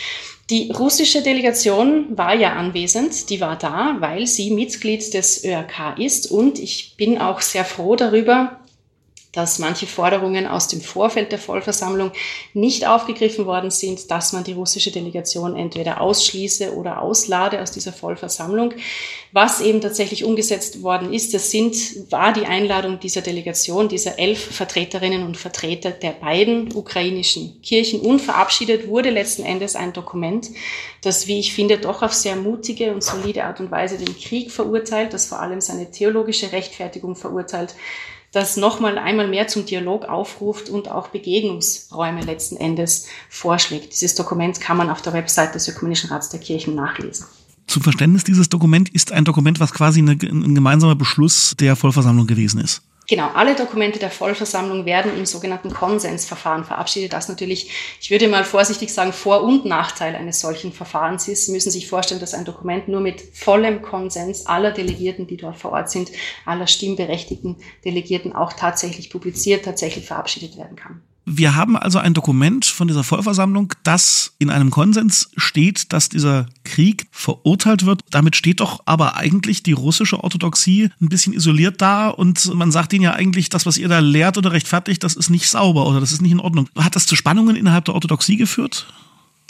Die 0.50 0.70
russische 0.70 1.22
Delegation 1.22 2.16
war 2.16 2.34
ja 2.34 2.54
anwesend, 2.54 3.30
die 3.30 3.40
war 3.40 3.56
da, 3.56 3.96
weil 4.00 4.26
sie 4.26 4.50
Mitglied 4.50 5.14
des 5.14 5.44
ÖRK 5.44 5.98
ist 5.98 6.30
und 6.30 6.58
ich 6.58 6.94
bin 6.96 7.18
auch 7.18 7.40
sehr 7.40 7.64
froh 7.64 7.96
darüber, 7.96 8.61
dass 9.32 9.58
manche 9.58 9.86
Forderungen 9.86 10.46
aus 10.46 10.68
dem 10.68 10.82
Vorfeld 10.82 11.32
der 11.32 11.38
Vollversammlung 11.38 12.12
nicht 12.52 12.86
aufgegriffen 12.86 13.46
worden 13.46 13.70
sind, 13.70 14.10
dass 14.10 14.34
man 14.34 14.44
die 14.44 14.52
russische 14.52 14.92
Delegation 14.92 15.56
entweder 15.56 16.02
ausschließe 16.02 16.74
oder 16.74 17.00
auslade 17.00 17.62
aus 17.62 17.70
dieser 17.70 17.94
Vollversammlung. 17.94 18.74
Was 19.32 19.62
eben 19.62 19.80
tatsächlich 19.80 20.24
umgesetzt 20.24 20.82
worden 20.82 21.14
ist, 21.14 21.32
das 21.32 21.50
sind, 21.50 21.74
war 22.10 22.34
die 22.34 22.44
Einladung 22.44 23.00
dieser 23.00 23.22
Delegation, 23.22 23.88
dieser 23.88 24.18
elf 24.18 24.54
Vertreterinnen 24.54 25.24
und 25.24 25.38
Vertreter 25.38 25.90
der 25.90 26.10
beiden 26.10 26.74
ukrainischen 26.74 27.62
Kirchen. 27.62 28.00
Und 28.02 28.20
verabschiedet 28.20 28.86
wurde 28.86 29.08
letzten 29.08 29.44
Endes 29.44 29.76
ein 29.76 29.94
Dokument, 29.94 30.50
das, 31.00 31.26
wie 31.26 31.40
ich 31.40 31.54
finde, 31.54 31.78
doch 31.78 32.02
auf 32.02 32.12
sehr 32.12 32.36
mutige 32.36 32.92
und 32.92 33.02
solide 33.02 33.44
Art 33.44 33.60
und 33.60 33.70
Weise 33.70 33.96
den 33.96 34.14
Krieg 34.18 34.50
verurteilt, 34.50 35.14
das 35.14 35.26
vor 35.26 35.40
allem 35.40 35.62
seine 35.62 35.90
theologische 35.90 36.52
Rechtfertigung 36.52 37.16
verurteilt, 37.16 37.74
das 38.32 38.56
nochmal 38.56 38.98
einmal 38.98 39.28
mehr 39.28 39.46
zum 39.46 39.66
Dialog 39.66 40.06
aufruft 40.06 40.70
und 40.70 40.90
auch 40.90 41.08
Begegnungsräume 41.08 42.22
letzten 42.22 42.56
Endes 42.56 43.06
vorschlägt. 43.28 43.92
Dieses 43.92 44.14
Dokument 44.14 44.60
kann 44.60 44.78
man 44.78 44.90
auf 44.90 45.02
der 45.02 45.12
Website 45.12 45.54
des 45.54 45.68
Ökumenischen 45.68 46.10
Rats 46.10 46.30
der 46.30 46.40
Kirchen 46.40 46.74
nachlesen. 46.74 47.26
Zum 47.66 47.82
Verständnis, 47.82 48.24
dieses 48.24 48.48
Dokument 48.48 48.88
ist 48.88 49.12
ein 49.12 49.24
Dokument, 49.24 49.60
was 49.60 49.72
quasi 49.72 50.00
eine, 50.00 50.12
ein 50.12 50.54
gemeinsamer 50.54 50.96
Beschluss 50.96 51.54
der 51.60 51.76
Vollversammlung 51.76 52.26
gewesen 52.26 52.60
ist. 52.60 52.82
Genau, 53.08 53.28
alle 53.34 53.56
Dokumente 53.56 53.98
der 53.98 54.10
Vollversammlung 54.10 54.86
werden 54.86 55.16
im 55.16 55.26
sogenannten 55.26 55.70
Konsensverfahren 55.70 56.64
verabschiedet. 56.64 57.12
Das 57.12 57.28
natürlich, 57.28 57.70
ich 58.00 58.10
würde 58.10 58.28
mal 58.28 58.44
vorsichtig 58.44 58.94
sagen, 58.94 59.12
Vor- 59.12 59.42
und 59.42 59.64
Nachteil 59.64 60.14
eines 60.14 60.40
solchen 60.40 60.72
Verfahrens 60.72 61.26
ist. 61.26 61.46
Sie 61.46 61.52
müssen 61.52 61.72
sich 61.72 61.88
vorstellen, 61.88 62.20
dass 62.20 62.32
ein 62.32 62.44
Dokument 62.44 62.86
nur 62.86 63.00
mit 63.00 63.20
vollem 63.20 63.82
Konsens 63.82 64.46
aller 64.46 64.70
Delegierten, 64.70 65.26
die 65.26 65.36
dort 65.36 65.56
vor 65.56 65.72
Ort 65.72 65.90
sind, 65.90 66.12
aller 66.46 66.68
stimmberechtigten 66.68 67.56
Delegierten 67.84 68.34
auch 68.34 68.52
tatsächlich 68.52 69.10
publiziert, 69.10 69.64
tatsächlich 69.64 70.06
verabschiedet 70.06 70.56
werden 70.56 70.76
kann. 70.76 71.02
Wir 71.24 71.54
haben 71.54 71.76
also 71.76 71.98
ein 71.98 72.14
Dokument 72.14 72.64
von 72.64 72.88
dieser 72.88 73.04
Vollversammlung, 73.04 73.74
das 73.84 74.34
in 74.38 74.50
einem 74.50 74.70
Konsens 74.70 75.30
steht, 75.36 75.92
dass 75.92 76.08
dieser 76.08 76.46
Krieg 76.64 77.06
verurteilt 77.12 77.86
wird. 77.86 78.00
Damit 78.10 78.34
steht 78.34 78.60
doch 78.60 78.82
aber 78.86 79.16
eigentlich 79.16 79.62
die 79.62 79.72
russische 79.72 80.22
Orthodoxie 80.22 80.90
ein 81.00 81.08
bisschen 81.08 81.32
isoliert 81.32 81.80
da 81.80 82.08
und 82.08 82.52
man 82.54 82.72
sagt 82.72 82.92
ihnen 82.92 83.04
ja 83.04 83.12
eigentlich, 83.12 83.50
das, 83.50 83.66
was 83.66 83.78
ihr 83.78 83.88
da 83.88 84.00
lehrt 84.00 84.36
oder 84.36 84.52
rechtfertigt, 84.52 85.04
das 85.04 85.14
ist 85.14 85.30
nicht 85.30 85.48
sauber 85.48 85.86
oder 85.86 86.00
das 86.00 86.12
ist 86.12 86.22
nicht 86.22 86.32
in 86.32 86.40
Ordnung. 86.40 86.68
Hat 86.76 86.96
das 86.96 87.06
zu 87.06 87.14
Spannungen 87.14 87.54
innerhalb 87.54 87.84
der 87.84 87.94
Orthodoxie 87.94 88.36
geführt? 88.36 88.86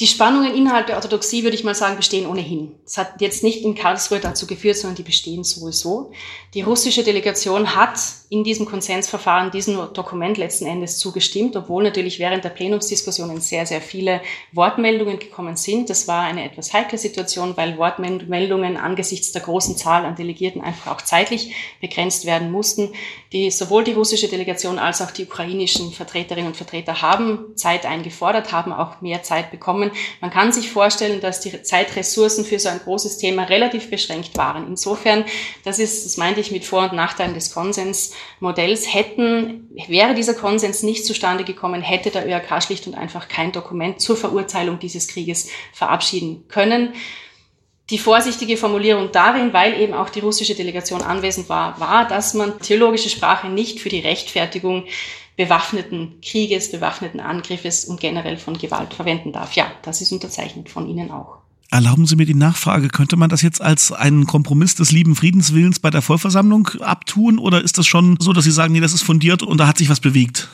Die 0.02 0.08
Spannungen 0.08 0.52
innerhalb 0.52 0.88
der 0.88 0.96
Orthodoxie, 0.96 1.44
würde 1.44 1.54
ich 1.54 1.62
mal 1.62 1.76
sagen, 1.76 1.96
bestehen 1.96 2.26
ohnehin. 2.26 2.74
Es 2.84 2.98
hat 2.98 3.20
jetzt 3.20 3.44
nicht 3.44 3.62
in 3.62 3.76
Karlsruhe 3.76 4.18
dazu 4.18 4.48
geführt, 4.48 4.76
sondern 4.76 4.96
die 4.96 5.04
bestehen 5.04 5.44
sowieso. 5.44 6.10
Die 6.54 6.62
russische 6.62 7.04
Delegation 7.04 7.76
hat 7.76 8.00
in 8.28 8.42
diesem 8.42 8.66
Konsensverfahren 8.66 9.52
diesem 9.52 9.76
Dokument 9.92 10.38
letzten 10.38 10.66
Endes 10.66 10.98
zugestimmt, 10.98 11.54
obwohl 11.54 11.84
natürlich 11.84 12.18
während 12.18 12.42
der 12.42 12.48
Plenumsdiskussionen 12.48 13.40
sehr, 13.40 13.64
sehr 13.64 13.80
viele 13.80 14.22
Wortmeldungen 14.50 15.20
gekommen 15.20 15.54
sind. 15.56 15.88
Das 15.88 16.08
war 16.08 16.22
eine 16.22 16.44
etwas 16.44 16.72
heikle 16.72 16.98
Situation, 16.98 17.56
weil 17.56 17.78
Wortmeldungen 17.78 18.78
angesichts 18.78 19.30
der 19.30 19.42
großen 19.42 19.76
Zahl 19.76 20.04
an 20.04 20.16
Delegierten 20.16 20.62
einfach 20.62 20.90
auch 20.90 21.02
zeitlich 21.02 21.54
begrenzt 21.80 22.26
werden 22.26 22.50
mussten. 22.50 22.92
Die, 23.32 23.52
sowohl 23.52 23.84
die 23.84 23.92
russische 23.92 24.26
Delegation 24.28 24.80
als 24.80 25.00
auch 25.00 25.12
die 25.12 25.26
ukrainischen 25.26 25.92
Vertreterinnen 25.92 26.48
und 26.48 26.56
Vertreter 26.56 27.02
haben 27.02 27.54
Zeit 27.54 27.86
eingefordert, 27.86 28.50
haben 28.50 28.72
auch 28.72 29.00
mehr 29.00 29.22
Zeit 29.22 29.52
bekommen. 29.52 29.91
Man 30.20 30.30
kann 30.30 30.52
sich 30.52 30.70
vorstellen, 30.70 31.20
dass 31.20 31.40
die 31.40 31.62
Zeitressourcen 31.62 32.44
für 32.44 32.58
so 32.58 32.68
ein 32.68 32.80
großes 32.80 33.18
Thema 33.18 33.44
relativ 33.44 33.90
beschränkt 33.90 34.36
waren. 34.36 34.66
Insofern, 34.66 35.24
das 35.64 35.78
ist, 35.78 36.04
das 36.04 36.16
meinte 36.16 36.40
ich 36.40 36.50
mit 36.50 36.64
Vor- 36.64 36.90
und 36.90 36.94
Nachteilen 36.94 37.34
des 37.34 37.52
Konsens, 37.52 38.12
Modells 38.40 38.92
hätten, 38.92 39.68
wäre 39.88 40.14
dieser 40.14 40.34
Konsens 40.34 40.82
nicht 40.82 41.04
zustande 41.04 41.44
gekommen, 41.44 41.82
hätte 41.82 42.10
der 42.10 42.26
ÖRK 42.26 42.62
schlicht 42.62 42.86
und 42.86 42.94
einfach 42.94 43.28
kein 43.28 43.52
Dokument 43.52 44.00
zur 44.00 44.16
Verurteilung 44.16 44.78
dieses 44.78 45.08
Krieges 45.08 45.48
verabschieden 45.72 46.44
können. 46.48 46.94
Die 47.90 47.98
vorsichtige 47.98 48.56
Formulierung 48.56 49.10
darin, 49.12 49.52
weil 49.52 49.78
eben 49.78 49.92
auch 49.92 50.08
die 50.08 50.20
russische 50.20 50.54
Delegation 50.54 51.02
anwesend 51.02 51.48
war, 51.48 51.78
war, 51.78 52.08
dass 52.08 52.32
man 52.32 52.58
theologische 52.60 53.10
Sprache 53.10 53.48
nicht 53.48 53.80
für 53.80 53.88
die 53.88 54.00
Rechtfertigung 54.00 54.86
bewaffneten 55.42 56.20
Krieges, 56.22 56.70
bewaffneten 56.70 57.20
Angriffes 57.20 57.84
und 57.84 58.00
generell 58.00 58.36
von 58.36 58.56
Gewalt 58.56 58.94
verwenden 58.94 59.32
darf. 59.32 59.54
Ja, 59.54 59.66
das 59.82 60.00
ist 60.00 60.12
unterzeichnet 60.12 60.68
von 60.68 60.88
Ihnen 60.88 61.10
auch. 61.10 61.38
Erlauben 61.70 62.06
Sie 62.06 62.16
mir 62.16 62.26
die 62.26 62.34
Nachfrage, 62.34 62.88
könnte 62.88 63.16
man 63.16 63.30
das 63.30 63.42
jetzt 63.42 63.62
als 63.62 63.92
einen 63.92 64.26
Kompromiss 64.26 64.74
des 64.74 64.92
lieben 64.92 65.16
Friedenswillens 65.16 65.80
bei 65.80 65.90
der 65.90 66.02
Vollversammlung 66.02 66.68
abtun 66.80 67.38
oder 67.38 67.62
ist 67.62 67.78
das 67.78 67.86
schon 67.86 68.18
so, 68.20 68.32
dass 68.32 68.44
Sie 68.44 68.50
sagen, 68.50 68.72
nee, 68.72 68.80
das 68.80 68.92
ist 68.92 69.02
fundiert 69.02 69.42
und 69.42 69.58
da 69.58 69.66
hat 69.66 69.78
sich 69.78 69.88
was 69.88 70.00
bewegt? 70.00 70.48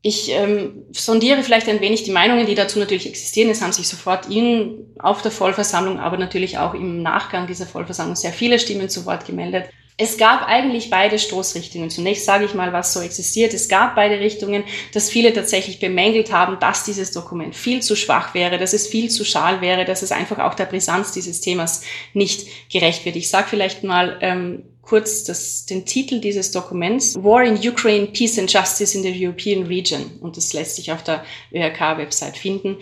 Ich 0.00 0.30
ähm, 0.30 0.72
sondiere 0.92 1.42
vielleicht 1.42 1.68
ein 1.68 1.80
wenig 1.80 2.02
die 2.02 2.10
Meinungen, 2.10 2.46
die 2.46 2.54
dazu 2.54 2.78
natürlich 2.78 3.06
existieren. 3.06 3.50
Es 3.50 3.62
haben 3.62 3.72
sich 3.72 3.88
sofort 3.88 4.28
Ihnen 4.28 4.86
auf 4.98 5.22
der 5.22 5.30
Vollversammlung, 5.30 5.98
aber 5.98 6.18
natürlich 6.18 6.58
auch 6.58 6.74
im 6.74 7.02
Nachgang 7.02 7.46
dieser 7.46 7.66
Vollversammlung 7.66 8.16
sehr 8.16 8.32
viele 8.32 8.58
Stimmen 8.58 8.88
zu 8.88 9.06
Wort 9.06 9.26
gemeldet. 9.26 9.66
Es 9.96 10.18
gab 10.18 10.42
eigentlich 10.48 10.90
beide 10.90 11.20
Stoßrichtungen. 11.20 11.88
Zunächst 11.88 12.24
sage 12.24 12.46
ich 12.46 12.54
mal, 12.54 12.72
was 12.72 12.92
so 12.92 13.00
existiert. 13.00 13.54
Es 13.54 13.68
gab 13.68 13.94
beide 13.94 14.18
Richtungen, 14.18 14.64
dass 14.92 15.08
viele 15.08 15.32
tatsächlich 15.32 15.78
bemängelt 15.78 16.32
haben, 16.32 16.58
dass 16.58 16.82
dieses 16.82 17.12
Dokument 17.12 17.54
viel 17.54 17.80
zu 17.80 17.94
schwach 17.94 18.34
wäre, 18.34 18.58
dass 18.58 18.72
es 18.72 18.88
viel 18.88 19.08
zu 19.08 19.24
schal 19.24 19.60
wäre, 19.60 19.84
dass 19.84 20.02
es 20.02 20.10
einfach 20.10 20.40
auch 20.40 20.54
der 20.54 20.64
Brisanz 20.64 21.12
dieses 21.12 21.40
Themas 21.40 21.82
nicht 22.12 22.70
gerecht 22.72 23.04
wird. 23.04 23.14
Ich 23.14 23.28
sage 23.28 23.46
vielleicht 23.48 23.84
mal 23.84 24.18
ähm, 24.20 24.64
kurz 24.84 25.24
das, 25.24 25.66
den 25.66 25.84
Titel 25.86 26.20
dieses 26.20 26.50
Dokuments, 26.50 27.14
War 27.16 27.42
in 27.42 27.56
Ukraine, 27.56 28.06
Peace 28.06 28.38
and 28.38 28.52
Justice 28.52 28.96
in 28.96 29.02
the 29.02 29.26
European 29.26 29.66
Region. 29.66 30.18
Und 30.20 30.36
das 30.36 30.52
lässt 30.52 30.76
sich 30.76 30.92
auf 30.92 31.02
der 31.02 31.24
ÖRK-Website 31.52 32.36
finden. 32.36 32.76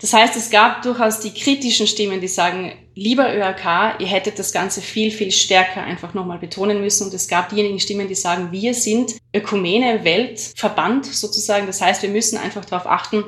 Das 0.00 0.12
heißt, 0.12 0.36
es 0.36 0.50
gab 0.50 0.82
durchaus 0.82 1.20
die 1.20 1.32
kritischen 1.32 1.86
Stimmen, 1.86 2.20
die 2.20 2.28
sagen, 2.28 2.72
lieber 2.94 3.34
ÖRK, 3.34 4.00
ihr 4.00 4.06
hättet 4.06 4.38
das 4.38 4.52
Ganze 4.52 4.80
viel, 4.80 5.10
viel 5.10 5.30
stärker 5.30 5.82
einfach 5.82 6.14
nochmal 6.14 6.38
betonen 6.38 6.80
müssen. 6.80 7.04
Und 7.06 7.14
es 7.14 7.28
gab 7.28 7.48
diejenigen 7.48 7.80
Stimmen, 7.80 8.08
die 8.08 8.14
sagen, 8.14 8.52
wir 8.52 8.74
sind 8.74 9.14
Ökumene, 9.34 10.04
Weltverband 10.04 11.06
sozusagen. 11.06 11.66
Das 11.66 11.80
heißt, 11.80 12.02
wir 12.02 12.10
müssen 12.10 12.38
einfach 12.38 12.64
darauf 12.64 12.86
achten, 12.86 13.24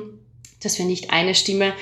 dass 0.61 0.77
wir 0.77 0.85
nicht 0.85 1.11
eine 1.11 1.35
Stimme 1.35 1.73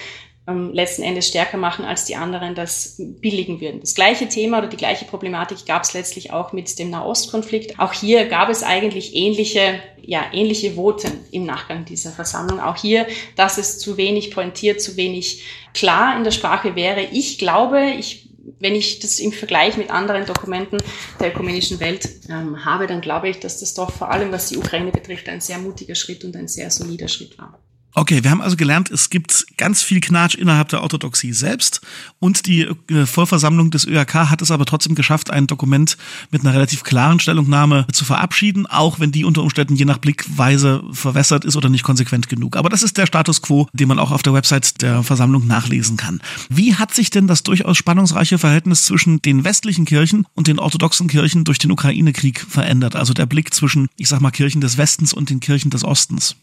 ähm, 0.48 0.74
letzten 0.74 1.04
Endes 1.04 1.27
stärker 1.27 1.58
machen 1.58 1.84
als 1.84 2.06
die 2.06 2.16
anderen 2.16 2.56
das 2.56 2.96
billigen 2.98 3.60
würden. 3.60 3.82
Das 3.82 3.96
gleiche 3.96 4.30
Thema 4.30 4.60
oder 4.60 4.68
die 4.68 4.77
gleiche 4.77 5.06
Problematik 5.06 5.66
gab 5.66 5.84
es 5.84 5.94
letztlich 5.94 6.32
auch 6.32 6.54
mit 6.54 6.80
dem 6.80 6.89
Nahostkonflikt. 6.89 7.80
Auch 7.80 7.94
hier 7.94 8.25
gab 8.25 8.50
es 8.50 8.63
eigentlich 8.63 9.13
ähnliche, 9.13 9.80
ja, 10.01 10.25
ähnliche 10.32 10.75
Voten 10.75 11.12
im 11.32 11.46
Nachgang 11.46 11.84
dieser 11.84 12.12
Versammlung. 12.12 12.60
Auch 12.60 12.77
hier, 12.77 13.06
dass 13.36 13.58
es 13.58 13.77
zu 13.80 13.98
wenig 13.98 14.32
pointiert, 14.32 14.82
zu 14.82 14.96
wenig 14.96 15.44
klar 15.74 16.18
in 16.18 16.24
der 16.24 16.32
Sprache 16.32 16.75
wäre. 16.75 17.01
Ich 17.12 17.38
glaube, 17.38 17.92
ich 17.98 18.24
wenn 18.60 18.75
ich 18.75 19.00
das 19.00 19.20
im 19.20 19.34
Vergleich 19.34 19.75
mit 19.75 19.92
anderen 19.92 20.25
Dokumenten 20.25 20.77
der 21.20 21.34
ökumenischen 21.34 21.82
Welt 21.82 22.08
ähm, 22.30 22.63
habe, 22.63 22.88
dann 22.88 23.01
glaube 23.01 23.27
ich, 23.27 23.42
dass 23.42 23.60
das 23.60 23.74
doch 23.74 23.92
vor 23.92 24.10
allem, 24.10 24.32
was 24.32 24.48
die 24.48 24.58
Ukraine 24.58 24.92
betrifft, 24.92 25.27
ein 25.27 25.42
sehr 25.42 25.58
mutiger 25.58 25.96
Schritt 25.96 26.24
und 26.24 26.36
ein 26.36 26.48
sehr 26.48 26.72
solider 26.72 27.10
Schritt 27.10 27.38
war. 27.38 27.60
Okay, 27.98 28.24
wir 28.24 28.30
haben 28.30 28.42
also 28.42 28.56
gelernt, 28.58 28.92
es 28.92 29.10
gibt 29.10 29.48
ganz 29.58 29.82
viel 29.82 30.01
Knatsch 30.01 30.36
innerhalb 30.36 30.70
der 30.70 30.84
Orthodoxie 30.84 31.34
selbst 31.34 31.82
und 32.20 32.46
die 32.46 32.68
äh, 32.92 33.08
Vollversammlung 33.08 33.72
des 33.72 33.88
ÖRK 33.88 34.30
hat 34.30 34.44
es 34.44 34.51
aber 34.51 34.68
trotzdem 34.68 34.94
geschafft, 34.94 35.32
ein 35.32 35.48
Dokument 35.48 35.98
mit 36.30 36.42
einer 36.42 36.54
relativ 36.54 36.84
klaren 36.84 37.20
Stellungnahme 37.20 37.88
zu 37.92 38.06
verabschieden, 38.06 38.68
auch 38.68 39.00
wenn 39.00 39.12
die 39.12 39.25
unter 39.25 39.42
Umständen 39.42 39.75
je 39.75 39.86
nach 39.86 39.98
Blickweise 39.98 40.84
verwässert 40.92 41.44
ist 41.44 41.56
oder 41.56 41.70
nicht 41.70 41.82
konsequent 41.82 42.30
genug. 42.30 42.56
Aber 42.56 42.70
das 42.70 42.84
ist 42.84 43.00
der 43.00 43.08
Status 43.08 43.42
quo, 43.42 43.68
den 43.74 43.88
man 43.88 43.98
auch 43.98 44.12
auf 44.12 44.22
der 44.22 44.34
Website 44.34 44.84
der 44.84 45.01
Versammlung 45.01 45.48
nachlesen 45.48 45.98
kann. 45.98 46.22
Wie 46.50 46.75
hat 46.75 46.94
sich 46.94 47.10
denn 47.10 47.25
das 47.25 47.42
durchaus 47.42 47.77
spannungsreiche 47.77 48.38
Verhältnis 48.38 48.86
zwischen 48.86 49.24
den 49.24 49.44
westlichen 49.44 49.86
Kirchen 49.86 50.27
und 50.36 50.46
den 50.46 50.60
orthodoxen 50.60 51.08
Kirchen 51.08 51.46
durch 51.46 51.58
den 51.58 51.72
Ukraine-Krieg 51.72 52.46
verändert? 52.48 52.96
Also 52.96 53.16
der 53.16 53.25
Blick 53.25 53.56
zwischen, 53.56 53.88
ich 53.98 54.08
sag 54.08 54.22
mal, 54.22 54.30
Kirchen 54.30 54.62
des 54.62 54.77
Westens 54.77 55.13
und 55.13 55.32
den 55.32 55.39
Kirchen 55.39 55.72
des 55.72 55.84
Ostens. 55.84 56.36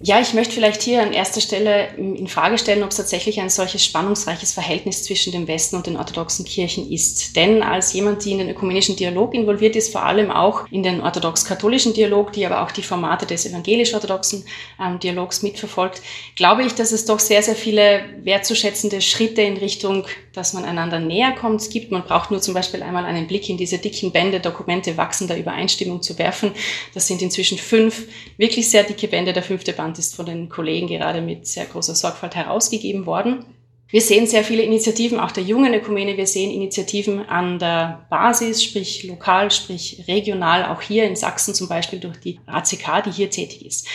Ja, 0.00 0.20
ich 0.20 0.32
möchte 0.32 0.54
vielleicht 0.54 0.80
hier 0.82 1.02
an 1.02 1.12
erster 1.12 1.40
Stelle 1.40 1.88
in 1.96 2.28
Frage 2.28 2.56
stellen, 2.56 2.84
ob 2.84 2.90
es 2.90 2.98
tatsächlich 2.98 3.40
ein 3.40 3.50
solches 3.50 3.84
spannungsreiches 3.84 4.52
Verhältnis 4.52 5.02
zwischen 5.02 5.32
dem 5.32 5.48
Westen 5.48 5.74
und 5.74 5.88
den 5.88 5.96
orthodoxen 5.96 6.44
Kirchen 6.44 6.88
ist. 6.88 7.34
Denn 7.34 7.64
als 7.64 7.92
jemand, 7.94 8.24
die 8.24 8.30
in 8.30 8.38
den 8.38 8.48
ökumenischen 8.48 8.94
Dialog 8.94 9.34
involviert 9.34 9.74
ist, 9.74 9.90
vor 9.90 10.04
allem 10.04 10.30
auch 10.30 10.70
in 10.70 10.84
den 10.84 11.00
orthodox-katholischen 11.00 11.94
Dialog, 11.94 12.32
die 12.32 12.46
aber 12.46 12.62
auch 12.62 12.70
die 12.70 12.84
Formate 12.84 13.26
des 13.26 13.44
evangelisch-orthodoxen 13.44 14.44
ähm, 14.80 15.00
Dialogs 15.00 15.42
mitverfolgt, 15.42 16.00
glaube 16.36 16.62
ich, 16.62 16.74
dass 16.74 16.92
es 16.92 17.04
doch 17.04 17.18
sehr, 17.18 17.42
sehr 17.42 17.56
viele 17.56 18.04
wertzuschätzende 18.22 19.00
Schritte 19.00 19.42
in 19.42 19.56
Richtung, 19.56 20.06
dass 20.38 20.52
man 20.52 20.64
einander 20.64 21.00
näher 21.00 21.32
kommt, 21.32 21.68
gibt. 21.70 21.90
Man 21.90 22.04
braucht 22.04 22.30
nur 22.30 22.40
zum 22.40 22.54
Beispiel 22.54 22.82
einmal 22.82 23.04
einen 23.04 23.26
Blick 23.26 23.48
in 23.50 23.56
diese 23.56 23.78
dicken 23.78 24.12
Bände 24.12 24.40
Dokumente 24.40 24.96
wachsender 24.96 25.36
Übereinstimmung 25.36 26.00
zu 26.00 26.18
werfen. 26.18 26.52
Das 26.94 27.08
sind 27.08 27.20
inzwischen 27.20 27.58
fünf 27.58 28.06
wirklich 28.36 28.70
sehr 28.70 28.84
dicke 28.84 29.08
Bände. 29.08 29.32
Der 29.32 29.42
fünfte 29.42 29.72
Band 29.72 29.98
ist 29.98 30.14
von 30.14 30.26
den 30.26 30.48
Kollegen 30.48 30.86
gerade 30.86 31.20
mit 31.20 31.46
sehr 31.46 31.66
großer 31.66 31.94
Sorgfalt 31.94 32.36
herausgegeben 32.36 33.04
worden. 33.04 33.44
Wir 33.90 34.02
sehen 34.02 34.26
sehr 34.26 34.44
viele 34.44 34.62
Initiativen, 34.62 35.18
auch 35.18 35.30
der 35.30 35.44
jungen 35.44 35.72
Ökumene. 35.72 36.18
Wir 36.18 36.26
sehen 36.26 36.50
Initiativen 36.50 37.26
an 37.26 37.58
der 37.58 38.06
Basis, 38.10 38.62
sprich 38.62 39.04
lokal, 39.04 39.50
sprich 39.50 40.04
regional, 40.06 40.66
auch 40.66 40.82
hier 40.82 41.04
in 41.04 41.16
Sachsen 41.16 41.54
zum 41.54 41.68
Beispiel 41.68 41.98
durch 41.98 42.18
die 42.20 42.38
ACK, 42.44 43.04
die 43.06 43.10
hier 43.10 43.30
tätig 43.30 43.64
ist. 43.64 43.86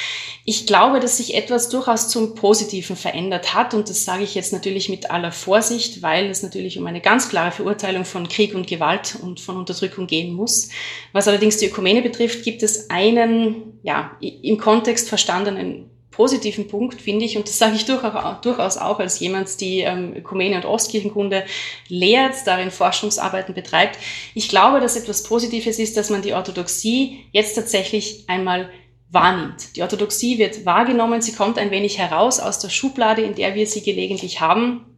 Ich 0.46 0.66
glaube, 0.66 1.00
dass 1.00 1.18
sich 1.18 1.36
etwas 1.36 1.70
durchaus 1.70 2.10
zum 2.10 2.34
Positiven 2.34 2.96
verändert 2.96 3.54
hat 3.54 3.76
und 3.76 3.88
das 3.88 4.04
sage 4.04 4.24
ich 4.24 4.34
jetzt 4.34 4.52
natürlich 4.52 4.90
mit 4.90 5.12
aller 5.12 5.32
Vorsicht, 5.32 6.02
weil 6.02 6.26
es 6.26 6.42
natürlich 6.42 6.80
um 6.80 6.88
eine 6.88 7.00
ganz 7.00 7.30
klare 7.30 7.52
Verurteilung 7.52 8.04
von 8.04 8.28
Krieg 8.28 8.56
und 8.56 8.66
Gewalt 8.66 9.16
und 9.22 9.40
von 9.40 9.58
Unterdrückung 9.58 10.08
gehen 10.08 10.34
muss. 10.34 10.70
Was 11.12 11.28
allerdings 11.28 11.58
die 11.58 11.68
Ökumene 11.68 12.02
betrifft, 12.02 12.44
gibt 12.44 12.64
es 12.64 12.90
einen, 12.90 13.80
ja, 13.84 14.18
im 14.20 14.58
Kontext 14.58 15.08
verstandenen 15.08 15.93
positiven 16.14 16.68
Punkt, 16.68 17.02
finde 17.02 17.26
ich, 17.26 17.38
und 17.38 17.48
das 17.48 17.58
sage 17.58 17.76
ich 17.76 17.86
durchaus 17.86 18.78
auch 18.78 19.00
als 19.00 19.20
jemand, 19.20 19.60
die 19.60 19.82
ähm, 19.82 20.14
Ökumene 20.16 20.56
und 20.56 20.66
Ostkirchenkunde 20.66 21.44
lehrt, 21.90 22.36
darin 22.46 22.72
Forschungsarbeiten 22.72 23.54
betreibt. 23.54 24.00
Ich 24.34 24.48
glaube, 24.48 24.80
dass 24.80 24.96
etwas 24.96 25.24
Positives 25.24 25.80
ist, 25.80 25.98
dass 25.98 26.10
man 26.10 26.22
die 26.22 26.34
Orthodoxie 26.34 27.26
jetzt 27.32 27.56
tatsächlich 27.56 28.24
einmal 28.28 28.70
wahrnimmt. 29.10 29.76
Die 29.76 29.82
Orthodoxie 29.82 30.38
wird 30.38 30.66
wahrgenommen, 30.66 31.22
sie 31.22 31.34
kommt 31.34 31.58
ein 31.58 31.72
wenig 31.72 31.98
heraus 31.98 32.40
aus 32.40 32.60
der 32.60 32.70
Schublade, 32.70 33.22
in 33.22 33.36
der 33.36 33.56
wir 33.56 33.68
sie 33.68 33.82
gelegentlich 33.82 34.40
haben 34.40 34.93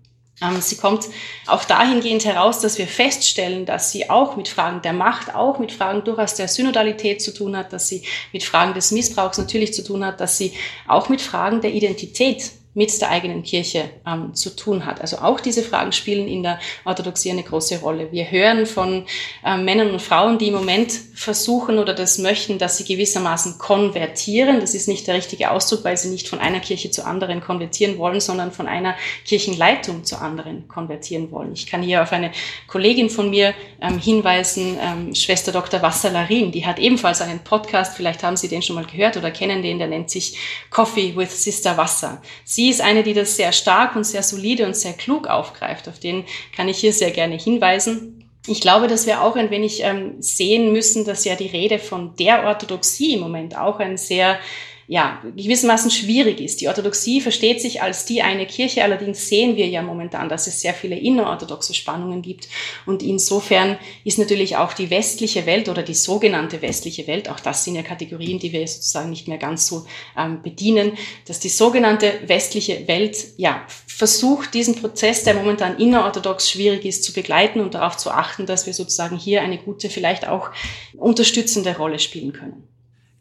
sie 0.60 0.78
kommt 0.78 1.06
auch 1.48 1.64
dahingehend 1.64 2.26
heraus, 2.26 2.60
dass 2.60 2.78
wir 2.78 2.88
feststellen, 2.88 3.66
dass 3.66 3.92
sie 3.92 4.10
auch 4.10 4.36
mit 4.36 4.48
Fragen 4.48 4.82
der 4.82 4.94
Macht, 4.94 5.34
auch 5.34 5.60
mit 5.60 5.72
Fragen 5.72 6.04
durchaus 6.04 6.36
der 6.36 6.48
Synodalität 6.48 7.22
zu 7.22 7.34
tun 7.34 7.56
hat, 7.56 7.72
dass 7.72 7.88
sie 7.88 8.04
mit 8.34 8.44
Fragen 8.44 8.74
des 8.74 8.92
Missbrauchs 8.92 9.38
natürlich 9.38 9.74
zu 9.74 9.84
tun 9.84 10.04
hat, 10.04 10.20
dass 10.20 10.38
sie 10.38 10.54
auch 10.88 11.10
mit 11.10 11.22
Fragen 11.22 11.62
der 11.62 11.74
Identität 11.74 12.52
mit 12.76 13.02
der 13.02 13.10
eigenen 13.10 13.42
Kirche 13.42 13.90
ähm, 14.06 14.36
zu 14.36 14.54
tun 14.54 14.86
hat. 14.86 15.00
Also 15.00 15.20
auch 15.20 15.40
diese 15.40 15.64
Fragen 15.64 15.94
spielen 15.94 16.28
in 16.28 16.44
der 16.44 16.60
Orthodoxie 16.84 17.32
eine 17.32 17.42
große 17.42 17.80
Rolle. 17.80 18.12
Wir 18.12 18.30
hören 18.30 18.66
von 18.66 19.06
äh, 19.46 19.58
Männern 19.58 19.92
und 19.92 20.02
Frauen, 20.02 20.38
die 20.38 20.50
im 20.50 20.56
Moment 20.56 20.92
versuchen 20.92 21.80
oder 21.80 21.94
das 21.94 22.18
möchten, 22.18 22.60
dass 22.60 22.78
sie 22.78 22.84
gewissermaßen 22.84 23.58
konvertieren. 23.58 24.60
Das 24.60 24.76
ist 24.76 24.90
nicht 24.90 25.08
der 25.08 25.16
richtige 25.16 25.52
Ausdruck, 25.52 25.86
weil 25.86 25.96
sie 25.96 26.10
nicht 26.10 26.28
von 26.28 26.40
einer 26.40 26.60
Kirche 26.60 26.92
zu 26.92 27.06
anderen 27.06 27.40
konvertieren 27.40 27.98
wollen, 27.98 28.20
sondern 28.20 28.52
von 28.52 28.68
einer 28.68 28.96
Kirchenleitung 29.24 30.04
zu 30.04 30.18
anderen 30.18 30.68
konvertieren 30.68 31.32
wollen. 31.32 31.54
Ich 31.54 31.68
kann 31.68 31.82
hier 31.82 32.04
auf 32.04 32.12
eine 32.12 32.32
Kollegin 32.68 33.10
von 33.10 33.30
mir 33.30 33.54
ähm, 33.82 34.00
hinweisen, 34.00 34.78
ähm, 34.82 35.16
Schwester 35.16 35.54
Dr. 35.54 35.82
Wassalarin, 35.82 36.52
die 36.52 36.66
hat 36.66 36.78
ebenfalls 36.78 37.22
einen 37.22 37.40
Podcast, 37.40 37.96
vielleicht 37.96 38.22
haben 38.22 38.36
Sie 38.36 38.50
den 38.50 38.62
schon 38.62 38.76
mal 38.76 38.86
gehört 38.86 39.16
oder 39.16 39.32
kennen 39.32 39.64
den, 39.64 39.80
der 39.80 39.88
nennt 39.88 40.10
sich 40.10 40.38
Coffee 40.70 41.16
with 41.16 41.42
Sister 41.42 41.78
Wasser. 41.78 42.22
Sie 42.44 42.65
sie 42.66 42.72
ist 42.72 42.82
eine, 42.82 43.04
die 43.04 43.14
das 43.14 43.36
sehr 43.36 43.52
stark 43.52 43.96
und 43.96 44.06
sehr 44.06 44.24
solide 44.24 44.66
und 44.66 44.76
sehr 44.76 44.94
klug 44.94 45.28
aufgreift. 45.28 45.88
Auf 45.88 46.00
den 46.00 46.24
kann 46.56 46.68
ich 46.68 46.80
hier 46.80 46.94
sehr 46.94 47.12
gerne 47.12 47.38
hinweisen. 47.38 48.28
Ich 48.48 48.60
glaube, 48.60 48.88
dass 48.88 49.06
wir 49.06 49.22
auch 49.22 49.36
ein 49.36 49.52
wenig 49.52 49.84
ähm, 49.84 50.16
sehen 50.20 50.74
müssen, 50.74 51.06
dass 51.06 51.26
ja 51.26 51.36
die 51.36 51.46
Rede 51.46 51.78
von 51.78 52.16
der 52.16 52.44
Orthodoxie 52.44 53.14
im 53.14 53.20
Moment 53.20 53.56
auch 53.56 53.78
ein 53.78 53.98
sehr 53.98 54.40
ja, 54.88 55.22
gewissermaßen 55.36 55.90
schwierig 55.90 56.40
ist. 56.40 56.62
Die 56.62 56.68
Orthodoxie 56.68 57.22
versteht 57.22 57.62
sich 57.62 57.82
als 57.82 58.06
die 58.06 58.22
eine 58.22 58.46
Kirche, 58.46 58.84
allerdings 58.84 59.28
sehen 59.28 59.56
wir 59.56 59.68
ja 59.68 59.82
momentan, 59.82 60.30
dass 60.30 60.48
es 60.48 60.62
sehr 60.62 60.74
viele 60.74 60.98
innerorthodoxe 60.98 61.74
Spannungen 61.74 62.22
gibt. 62.22 62.48
Und 62.86 63.02
insofern 63.02 63.78
ist 64.04 64.20
natürlich 64.20 64.58
auch 64.58 64.74
die 64.74 64.90
westliche 64.90 65.46
Welt 65.46 65.70
oder 65.70 65.82
die 65.82 65.96
sogenannte 65.96 66.62
westliche 66.62 67.08
Welt, 67.08 67.30
auch 67.30 67.40
das 67.40 67.64
sind 67.64 67.76
ja 67.76 67.82
Kategorien, 67.82 68.40
die 68.40 68.52
wir 68.52 68.68
sozusagen 68.68 69.10
nicht 69.10 69.28
mehr 69.28 69.38
ganz 69.40 69.68
so 69.68 69.86
ähm, 70.18 70.42
bedienen, 70.44 70.94
dass 71.28 71.40
die 71.40 71.50
sogenannte 71.50 72.14
westliche 72.28 72.88
Welt 72.88 73.18
ja 73.38 73.66
versucht, 73.88 74.54
diesen 74.54 74.76
Prozess, 74.76 75.24
der 75.24 75.34
momentan 75.34 75.78
innerorthodox 75.78 76.52
schwierig 76.52 76.86
ist, 76.86 77.04
zu 77.04 77.14
begleiten 77.14 77.62
und 77.62 77.74
darauf 77.74 77.98
zu 77.98 78.12
achten, 78.12 78.46
dass 78.46 78.66
wir 78.66 78.74
sozusagen 78.74 79.18
hier 79.18 79.42
eine 79.42 79.58
gute, 79.58 79.90
vielleicht 79.90 80.28
auch 80.28 80.52
unterstützende 80.98 81.76
Rolle 81.78 81.98
spielen 81.98 82.34
können. 82.34 82.75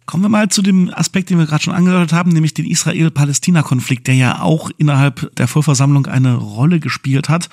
Kommen 0.06 0.23
wir 0.23 0.28
mal 0.28 0.49
zu 0.50 0.61
dem 0.61 0.92
Aspekt, 0.92 1.30
den 1.30 1.38
wir 1.38 1.46
gerade 1.46 1.62
schon 1.62 1.75
angedeutet 1.75 2.12
haben, 2.12 2.30
nämlich 2.30 2.52
den 2.52 2.66
Israel-Palästina-Konflikt, 2.66 4.06
der 4.06 4.14
ja 4.14 4.42
auch 4.42 4.70
innerhalb 4.76 5.34
der 5.37 5.49
Vollversammlung 5.49 6.06
eine 6.06 6.37
Rolle 6.37 6.78
gespielt 6.78 7.28
hat. 7.28 7.49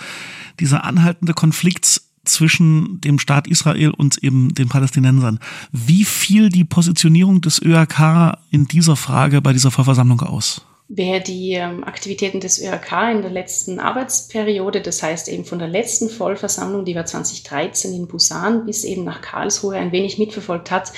Dieser 0.60 0.84
anhaltende 0.84 1.34
Konflikt 1.34 2.02
zwischen 2.26 3.00
dem 3.02 3.20
Staat 3.20 3.48
Israel 3.48 3.92
und 3.92 4.24
eben 4.24 4.54
den 4.54 4.70
Palästinensern. 4.70 5.40
Wie 5.72 6.04
fiel 6.04 6.50
die 6.50 6.66
Positionierung 6.66 7.42
des 7.42 7.62
ÖRK 7.62 8.38
in 8.52 8.66
dieser 8.66 8.96
Frage 8.96 9.42
bei 9.42 9.54
dieser 9.54 9.72
Vollversammlung 9.72 10.22
aus? 10.22 10.62
Wer 10.94 11.22
die 11.22 11.54
ähm, 11.54 11.86
Aktivitäten 11.86 12.42
des 12.42 12.62
ÖRK 12.62 13.14
in 13.14 13.22
der 13.22 13.32
letzten 13.32 13.80
Arbeitsperiode, 13.80 14.82
das 14.82 15.02
heißt 15.02 15.30
eben 15.30 15.46
von 15.46 15.58
der 15.58 15.70
letzten 15.70 16.10
Vollversammlung, 16.10 16.84
die 16.84 16.96
war 16.96 17.06
2013 17.06 17.94
in 17.94 18.08
Busan 18.08 18.66
bis 18.66 18.84
eben 18.84 19.06
nach 19.06 19.22
Karlsruhe 19.22 19.78
ein 19.78 19.94
wenig 19.94 20.18
mitverfolgt 20.18 20.70
hat, 20.70 20.92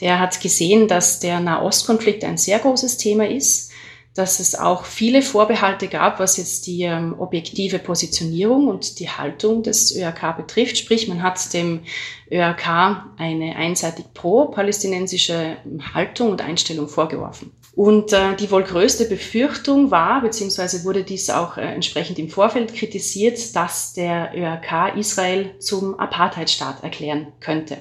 der 0.00 0.20
hat 0.20 0.40
gesehen, 0.40 0.88
dass 0.88 1.20
der 1.20 1.40
Nahostkonflikt 1.40 2.24
ein 2.24 2.36
sehr 2.36 2.58
großes 2.58 2.98
Thema 2.98 3.28
ist, 3.28 3.70
dass 4.16 4.40
es 4.40 4.54
auch 4.54 4.84
viele 4.84 5.20
Vorbehalte 5.20 5.88
gab, 5.88 6.20
was 6.20 6.38
jetzt 6.38 6.66
die 6.66 6.82
ähm, 6.82 7.14
objektive 7.18 7.78
Positionierung 7.78 8.68
und 8.68 8.98
die 8.98 9.10
Haltung 9.10 9.62
des 9.62 9.94
ÖRK 9.94 10.36
betrifft. 10.36 10.78
Sprich, 10.78 11.06
man 11.06 11.22
hat 11.22 11.52
dem 11.52 11.82
ÖRK 12.30 13.04
eine 13.18 13.56
einseitig 13.56 14.06
pro-palästinensische 14.14 15.58
Haltung 15.92 16.30
und 16.30 16.40
Einstellung 16.40 16.88
vorgeworfen. 16.88 17.52
Und 17.74 18.14
äh, 18.14 18.34
die 18.36 18.50
wohl 18.50 18.62
größte 18.62 19.04
Befürchtung 19.04 19.90
war, 19.90 20.22
beziehungsweise 20.22 20.84
wurde 20.84 21.04
dies 21.04 21.28
auch 21.28 21.58
äh, 21.58 21.60
entsprechend 21.60 22.18
im 22.18 22.30
Vorfeld 22.30 22.74
kritisiert, 22.74 23.54
dass 23.54 23.92
der 23.92 24.32
ÖRK 24.34 24.96
Israel 24.96 25.54
zum 25.58 26.00
Apartheidstaat 26.00 26.82
erklären 26.82 27.34
könnte. 27.40 27.76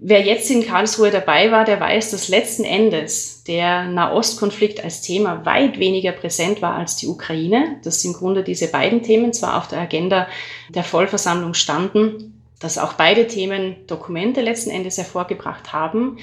Wer 0.00 0.22
jetzt 0.22 0.48
in 0.50 0.64
Karlsruhe 0.64 1.10
dabei 1.10 1.50
war, 1.50 1.64
der 1.64 1.80
weiß, 1.80 2.12
dass 2.12 2.28
letzten 2.28 2.64
Endes 2.64 3.42
der 3.42 3.84
Nahostkonflikt 3.88 4.84
als 4.84 5.02
Thema 5.02 5.44
weit 5.44 5.80
weniger 5.80 6.12
präsent 6.12 6.62
war 6.62 6.74
als 6.74 6.96
die 6.96 7.08
Ukraine. 7.08 7.80
Dass 7.82 8.04
im 8.04 8.12
Grunde 8.12 8.44
diese 8.44 8.68
beiden 8.68 9.02
Themen 9.02 9.32
zwar 9.32 9.58
auf 9.58 9.66
der 9.66 9.80
Agenda 9.80 10.28
der 10.68 10.84
Vollversammlung 10.84 11.54
standen, 11.54 12.40
dass 12.60 12.78
auch 12.78 12.92
beide 12.92 13.26
Themen 13.26 13.76
Dokumente 13.88 14.40
letzten 14.40 14.70
Endes 14.70 14.98
hervorgebracht 14.98 15.72
haben, 15.72 16.18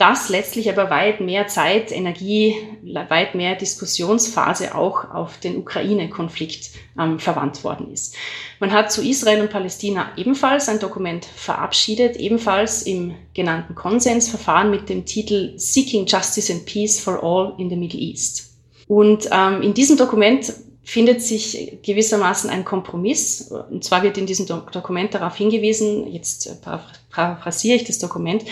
dass 0.00 0.30
letztlich 0.30 0.70
aber 0.70 0.88
weit 0.88 1.20
mehr 1.20 1.46
Zeit, 1.46 1.92
Energie, 1.92 2.56
weit 2.82 3.34
mehr 3.34 3.54
Diskussionsphase 3.54 4.74
auch 4.74 5.10
auf 5.12 5.38
den 5.38 5.58
Ukraine-Konflikt 5.58 6.70
ähm, 6.98 7.18
verwandt 7.18 7.64
worden 7.64 7.92
ist. 7.92 8.16
Man 8.60 8.72
hat 8.72 8.90
zu 8.90 9.02
Israel 9.02 9.42
und 9.42 9.50
Palästina 9.50 10.12
ebenfalls 10.16 10.70
ein 10.70 10.78
Dokument 10.78 11.26
verabschiedet, 11.26 12.16
ebenfalls 12.16 12.82
im 12.82 13.14
genannten 13.34 13.74
Konsensverfahren 13.74 14.70
mit 14.70 14.88
dem 14.88 15.04
Titel 15.04 15.52
Seeking 15.58 16.06
Justice 16.06 16.50
and 16.50 16.64
Peace 16.64 16.98
for 16.98 17.22
All 17.22 17.52
in 17.58 17.68
the 17.68 17.76
Middle 17.76 18.00
East. 18.00 18.54
Und 18.88 19.28
ähm, 19.30 19.60
in 19.60 19.74
diesem 19.74 19.98
Dokument 19.98 20.50
findet 20.82 21.20
sich 21.20 21.78
gewissermaßen 21.82 22.48
ein 22.48 22.64
Kompromiss. 22.64 23.52
Und 23.70 23.84
zwar 23.84 24.02
wird 24.02 24.16
in 24.16 24.24
diesem 24.24 24.46
Dokument 24.46 25.12
darauf 25.12 25.36
hingewiesen, 25.36 26.10
jetzt 26.10 26.62
paraphrasiere 27.10 27.76
ich 27.76 27.84
das 27.84 27.98
Dokument, 27.98 28.44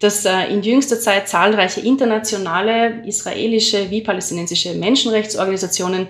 dass 0.00 0.24
äh, 0.24 0.46
in 0.46 0.62
jüngster 0.62 0.98
Zeit 1.00 1.28
zahlreiche 1.28 1.80
internationale, 1.80 3.06
israelische 3.06 3.90
wie 3.90 4.00
palästinensische 4.00 4.74
Menschenrechtsorganisationen 4.74 6.08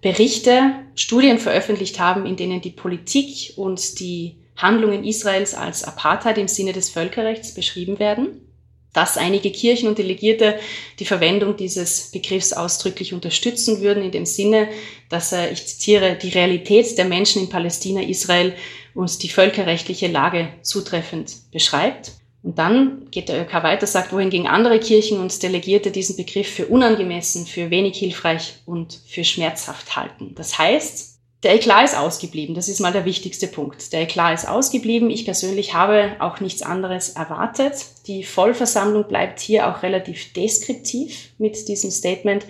Berichte, 0.00 0.74
Studien 0.94 1.38
veröffentlicht 1.38 1.98
haben, 1.98 2.24
in 2.24 2.36
denen 2.36 2.60
die 2.60 2.70
Politik 2.70 3.54
und 3.56 3.98
die 3.98 4.36
Handlungen 4.56 5.04
Israels 5.04 5.54
als 5.54 5.84
Apartheid 5.84 6.38
im 6.38 6.48
Sinne 6.48 6.72
des 6.72 6.90
Völkerrechts 6.90 7.54
beschrieben 7.54 7.98
werden. 7.98 8.44
Dass 8.92 9.16
einige 9.16 9.50
Kirchen 9.50 9.88
und 9.88 9.98
Delegierte 9.98 10.58
die 10.98 11.04
Verwendung 11.04 11.56
dieses 11.56 12.10
Begriffs 12.10 12.52
ausdrücklich 12.52 13.12
unterstützen 13.12 13.80
würden, 13.80 14.02
in 14.02 14.10
dem 14.10 14.24
Sinne, 14.24 14.68
dass 15.08 15.32
er, 15.32 15.52
ich 15.52 15.66
zitiere, 15.66 16.16
die 16.20 16.30
Realität 16.30 16.96
der 16.96 17.04
Menschen 17.04 17.42
in 17.42 17.48
Palästina, 17.48 18.00
Israel 18.00 18.54
und 18.98 19.22
die 19.22 19.28
völkerrechtliche 19.28 20.08
Lage 20.08 20.48
zutreffend 20.62 21.32
beschreibt. 21.52 22.10
Und 22.42 22.58
dann 22.58 23.06
geht 23.12 23.28
der 23.28 23.40
ÖK 23.40 23.62
weiter, 23.62 23.86
sagt, 23.86 24.12
wohingegen 24.12 24.48
andere 24.48 24.80
Kirchen 24.80 25.20
und 25.20 25.40
Delegierte 25.40 25.92
diesen 25.92 26.16
Begriff 26.16 26.48
für 26.48 26.66
unangemessen, 26.66 27.46
für 27.46 27.70
wenig 27.70 27.96
hilfreich 27.96 28.54
und 28.66 28.98
für 29.06 29.22
schmerzhaft 29.22 29.94
halten. 29.94 30.34
Das 30.34 30.58
heißt, 30.58 31.20
der 31.44 31.54
Eklat 31.54 31.84
ist 31.84 31.96
ausgeblieben. 31.96 32.56
Das 32.56 32.68
ist 32.68 32.80
mal 32.80 32.92
der 32.92 33.04
wichtigste 33.04 33.46
Punkt. 33.46 33.92
Der 33.92 34.02
Eklat 34.02 34.34
ist 34.34 34.48
ausgeblieben. 34.48 35.10
Ich 35.10 35.24
persönlich 35.24 35.74
habe 35.74 36.16
auch 36.18 36.40
nichts 36.40 36.62
anderes 36.62 37.10
erwartet. 37.10 37.74
Die 38.08 38.24
Vollversammlung 38.24 39.06
bleibt 39.06 39.38
hier 39.38 39.68
auch 39.68 39.84
relativ 39.84 40.32
deskriptiv 40.32 41.30
mit 41.38 41.68
diesem 41.68 41.92
Statement. 41.92 42.44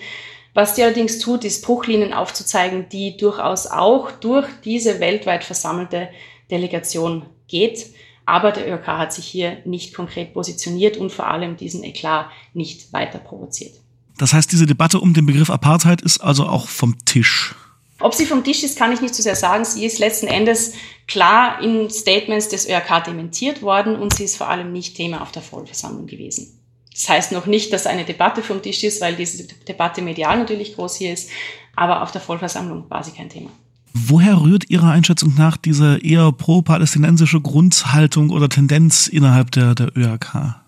Was 0.55 0.75
die 0.75 0.83
allerdings 0.83 1.19
tut, 1.19 1.45
ist 1.45 1.63
Bruchlinien 1.63 2.15
aufzuzeigen, 2.15 2.89
die 2.89 3.19
durchaus 3.19 3.67
auch 3.67 4.11
durch 4.11 4.47
diese 4.65 4.99
weltweit 4.99 5.45
versammelte 5.45 6.09
Delegation 6.51 7.27
geht. 7.47 7.87
Aber 8.27 8.53
der 8.53 8.69
ÖRK 8.69 8.87
hat 8.87 9.13
sich 9.13 9.25
hier 9.25 9.59
nicht 9.65 9.95
konkret 9.95 10.35
positioniert 10.35 10.99
und 10.99 11.11
vor 11.11 11.29
allem 11.29 11.57
diesen 11.57 11.83
Eklat 11.83 12.27
nicht 12.53 12.93
weiter 12.93 13.19
provoziert. 13.19 13.73
Das 14.19 14.33
heißt, 14.33 14.53
diese 14.53 14.67
Debatte 14.67 15.01
um 15.01 15.15
den 15.15 15.25
Begriff 15.25 15.49
Apartheid 15.49 16.03
ist 16.03 16.19
also 16.19 16.45
auch 16.45 16.69
vom 16.69 16.99
Tisch. 17.07 17.55
Ob 18.01 18.15
sie 18.15 18.27
vom 18.27 18.45
Tisch 18.45 18.63
ist, 18.63 18.79
kann 18.79 18.93
ich 18.93 19.01
nicht 19.01 19.15
so 19.15 19.23
sehr 19.23 19.35
sagen. 19.35 19.65
Sie 19.65 19.85
ist 19.85 19.99
letzten 19.99 20.27
Endes 20.27 20.75
klar 21.07 21.61
in 21.63 21.91
Statements 21.91 22.49
des 22.49 22.69
ÖRK 22.69 23.05
dementiert 23.05 23.63
worden 23.63 23.97
und 23.97 24.15
sie 24.15 24.25
ist 24.25 24.37
vor 24.37 24.49
allem 24.49 24.73
nicht 24.73 24.97
Thema 24.97 25.23
auf 25.23 25.33
der 25.33 25.43
Vollversammlung 25.43 26.07
gewesen. 26.07 26.61
Das 26.93 27.09
heißt 27.09 27.33
noch 27.33 27.47
nicht, 27.47 27.73
dass 27.73 27.87
eine 27.87 28.05
Debatte 28.05 28.43
vom 28.43 28.61
Tisch 28.61 28.83
ist, 28.85 29.01
weil 29.01 29.15
diese 29.15 29.47
Debatte 29.47 30.03
medial 30.03 30.39
natürlich 30.39 30.75
groß 30.75 30.97
hier 30.97 31.13
ist, 31.13 31.31
aber 31.75 32.03
auf 32.03 32.13
der 32.13 32.21
Vollversammlung 32.21 32.91
war 32.91 33.05
sie 33.05 33.13
kein 33.13 33.29
Thema. 33.29 33.51
Woher 34.07 34.41
rührt 34.41 34.71
Ihrer 34.71 34.91
Einschätzung 34.91 35.35
nach 35.37 35.57
diese 35.57 35.99
eher 35.99 36.31
pro-palästinensische 36.31 37.41
Grundhaltung 37.41 38.31
oder 38.31 38.49
Tendenz 38.49 39.09
innerhalb 39.09 39.51
der, 39.51 39.75
der 39.75 39.97
ÖRK? 39.97 40.61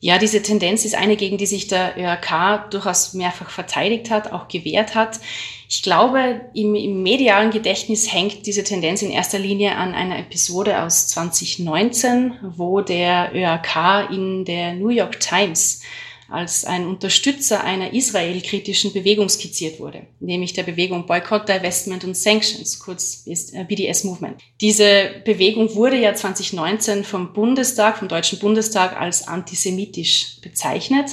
Ja, 0.00 0.18
diese 0.18 0.42
Tendenz 0.42 0.84
ist 0.84 0.94
eine, 0.94 1.16
gegen 1.16 1.38
die 1.38 1.46
sich 1.46 1.68
der 1.68 1.96
ÖRK 1.96 2.70
durchaus 2.70 3.14
mehrfach 3.14 3.48
verteidigt 3.48 4.10
hat, 4.10 4.32
auch 4.32 4.48
gewehrt 4.48 4.94
hat. 4.94 5.20
Ich 5.68 5.82
glaube, 5.82 6.42
im, 6.54 6.74
im, 6.74 7.02
medialen 7.02 7.50
Gedächtnis 7.50 8.12
hängt 8.12 8.46
diese 8.46 8.62
Tendenz 8.62 9.02
in 9.02 9.10
erster 9.10 9.38
Linie 9.38 9.74
an 9.76 9.94
einer 9.94 10.18
Episode 10.18 10.82
aus 10.82 11.08
2019, 11.08 12.34
wo 12.42 12.82
der 12.82 13.34
ÖRK 13.34 14.10
in 14.10 14.44
der 14.44 14.74
New 14.74 14.90
York 14.90 15.18
Times 15.20 15.80
als 16.28 16.64
ein 16.64 16.86
Unterstützer 16.86 17.62
einer 17.62 17.92
israelkritischen 17.92 18.92
Bewegung 18.92 19.28
skizziert 19.28 19.78
wurde, 19.78 20.06
nämlich 20.20 20.52
der 20.52 20.64
Bewegung 20.64 21.06
Boycott, 21.06 21.48
Divestment 21.48 22.04
und 22.04 22.16
Sanctions, 22.16 22.78
kurz 22.78 23.24
BDS 23.68 24.04
äh, 24.04 24.06
Movement. 24.06 24.36
Diese 24.60 25.22
Bewegung 25.24 25.74
wurde 25.74 25.98
ja 25.98 26.14
2019 26.14 27.04
vom 27.04 27.32
Bundestag, 27.32 27.98
vom 27.98 28.08
Deutschen 28.08 28.38
Bundestag 28.38 29.00
als 29.00 29.28
antisemitisch 29.28 30.40
bezeichnet. 30.42 31.10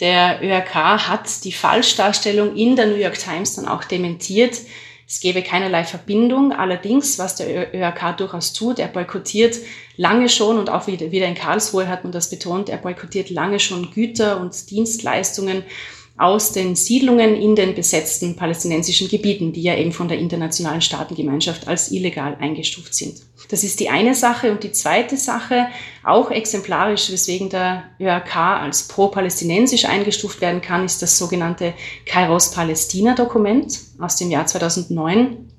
Der 0.00 0.40
ÖRK 0.42 0.74
hat 1.08 1.44
die 1.44 1.52
Falschdarstellung 1.52 2.56
in 2.56 2.76
der 2.76 2.86
New 2.86 2.96
York 2.96 3.18
Times 3.18 3.54
dann 3.54 3.68
auch 3.68 3.84
dementiert. 3.84 4.58
Es 5.06 5.20
gäbe 5.20 5.42
keinerlei 5.42 5.84
Verbindung. 5.84 6.52
Allerdings, 6.52 7.18
was 7.18 7.36
der 7.36 7.74
ÖRK 7.74 8.16
durchaus 8.16 8.52
tut, 8.52 8.78
er 8.78 8.88
boykottiert 8.88 9.56
lange 9.96 10.28
schon 10.28 10.58
und 10.58 10.70
auch 10.70 10.86
wieder, 10.86 11.10
in 11.26 11.34
Karlsruhe 11.34 11.88
hat 11.88 12.04
man 12.04 12.12
das 12.12 12.30
betont, 12.30 12.68
er 12.68 12.78
boykottiert 12.78 13.30
lange 13.30 13.60
schon 13.60 13.90
Güter 13.90 14.40
und 14.40 14.70
Dienstleistungen 14.70 15.64
aus 16.16 16.52
den 16.52 16.76
Siedlungen 16.76 17.34
in 17.34 17.56
den 17.56 17.74
besetzten 17.74 18.36
palästinensischen 18.36 19.08
Gebieten, 19.08 19.52
die 19.52 19.62
ja 19.62 19.76
eben 19.76 19.90
von 19.90 20.06
der 20.06 20.18
internationalen 20.18 20.80
Staatengemeinschaft 20.80 21.66
als 21.66 21.90
illegal 21.90 22.36
eingestuft 22.38 22.94
sind. 22.94 23.16
Das 23.48 23.64
ist 23.64 23.80
die 23.80 23.88
eine 23.88 24.14
Sache. 24.14 24.52
Und 24.52 24.62
die 24.62 24.70
zweite 24.70 25.16
Sache, 25.16 25.66
auch 26.04 26.30
exemplarisch, 26.30 27.10
weswegen 27.10 27.48
der 27.50 27.84
ÖRK 27.98 28.36
als 28.36 28.86
pro-palästinensisch 28.86 29.86
eingestuft 29.86 30.40
werden 30.40 30.60
kann, 30.60 30.84
ist 30.84 31.02
das 31.02 31.18
sogenannte 31.18 31.74
Kairos-Palästina-Dokument 32.06 33.80
aus 33.98 34.16
dem 34.16 34.30
Jahr 34.30 34.46
2009 34.46 35.50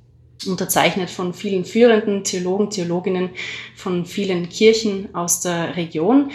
unterzeichnet 0.48 1.10
von 1.10 1.34
vielen 1.34 1.66
führenden 1.66 2.24
Theologen, 2.24 2.70
Theologinnen 2.70 3.30
von 3.76 4.06
vielen 4.06 4.50
Kirchen 4.50 5.14
aus 5.14 5.42
der 5.42 5.76
Region, 5.76 6.32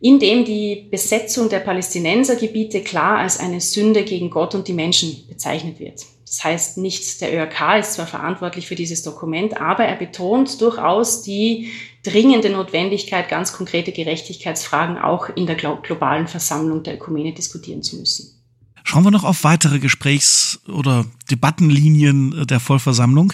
in 0.00 0.18
dem 0.18 0.44
die 0.44 0.88
Besetzung 0.90 1.48
der 1.48 1.60
Palästinensergebiete 1.60 2.82
klar 2.82 3.18
als 3.18 3.40
eine 3.40 3.60
Sünde 3.60 4.04
gegen 4.04 4.30
Gott 4.30 4.54
und 4.54 4.68
die 4.68 4.72
Menschen 4.72 5.26
bezeichnet 5.28 5.80
wird. 5.80 6.04
Das 6.26 6.42
heißt 6.42 6.78
nicht, 6.78 7.20
der 7.20 7.32
ÖRK 7.32 7.78
ist 7.78 7.94
zwar 7.94 8.06
verantwortlich 8.06 8.66
für 8.66 8.74
dieses 8.74 9.02
Dokument, 9.02 9.60
aber 9.60 9.84
er 9.84 9.94
betont 9.94 10.60
durchaus 10.60 11.22
die 11.22 11.70
dringende 12.02 12.50
Notwendigkeit, 12.50 13.28
ganz 13.28 13.52
konkrete 13.52 13.92
Gerechtigkeitsfragen 13.92 14.98
auch 14.98 15.28
in 15.30 15.46
der 15.46 15.54
globalen 15.54 16.26
Versammlung 16.26 16.82
der 16.82 16.96
Ökumene 16.96 17.32
diskutieren 17.32 17.82
zu 17.82 17.96
müssen. 17.96 18.32
Schauen 18.82 19.04
wir 19.04 19.10
noch 19.10 19.24
auf 19.24 19.44
weitere 19.44 19.78
Gesprächs- 19.78 20.60
oder 20.68 21.06
Debattenlinien 21.30 22.46
der 22.46 22.60
Vollversammlung. 22.60 23.32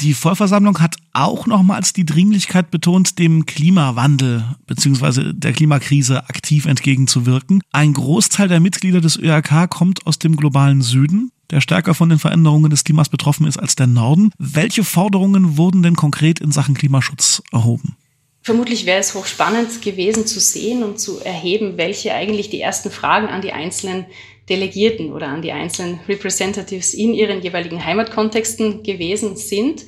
Die 0.00 0.14
Vollversammlung 0.14 0.80
hat 0.80 0.96
auch 1.12 1.46
nochmals 1.46 1.92
die 1.92 2.04
Dringlichkeit 2.04 2.70
betont, 2.70 3.18
dem 3.18 3.46
Klimawandel 3.46 4.44
bzw. 4.66 5.32
der 5.32 5.52
Klimakrise 5.52 6.28
aktiv 6.28 6.66
entgegenzuwirken. 6.66 7.62
Ein 7.72 7.92
Großteil 7.92 8.48
der 8.48 8.60
Mitglieder 8.60 9.00
des 9.00 9.16
ÖRK 9.16 9.70
kommt 9.70 10.06
aus 10.06 10.18
dem 10.18 10.36
globalen 10.36 10.82
Süden, 10.82 11.30
der 11.50 11.60
stärker 11.60 11.94
von 11.94 12.08
den 12.08 12.18
Veränderungen 12.18 12.70
des 12.70 12.84
Klimas 12.84 13.08
betroffen 13.08 13.46
ist 13.46 13.58
als 13.58 13.76
der 13.76 13.86
Norden. 13.86 14.30
Welche 14.38 14.84
Forderungen 14.84 15.56
wurden 15.56 15.82
denn 15.82 15.96
konkret 15.96 16.40
in 16.40 16.52
Sachen 16.52 16.74
Klimaschutz 16.74 17.42
erhoben? 17.52 17.96
Vermutlich 18.42 18.84
wäre 18.84 19.00
es 19.00 19.14
hochspannend 19.14 19.80
gewesen 19.80 20.26
zu 20.26 20.38
sehen 20.38 20.82
und 20.82 21.00
zu 21.00 21.18
erheben, 21.20 21.78
welche 21.78 22.12
eigentlich 22.12 22.50
die 22.50 22.60
ersten 22.60 22.90
Fragen 22.90 23.28
an 23.28 23.40
die 23.40 23.52
einzelnen 23.52 24.04
Delegierten 24.48 25.12
oder 25.12 25.28
an 25.28 25.42
die 25.42 25.52
einzelnen 25.52 26.00
Representatives 26.08 26.94
in 26.94 27.14
ihren 27.14 27.40
jeweiligen 27.40 27.84
Heimatkontexten 27.84 28.82
gewesen 28.82 29.36
sind. 29.36 29.84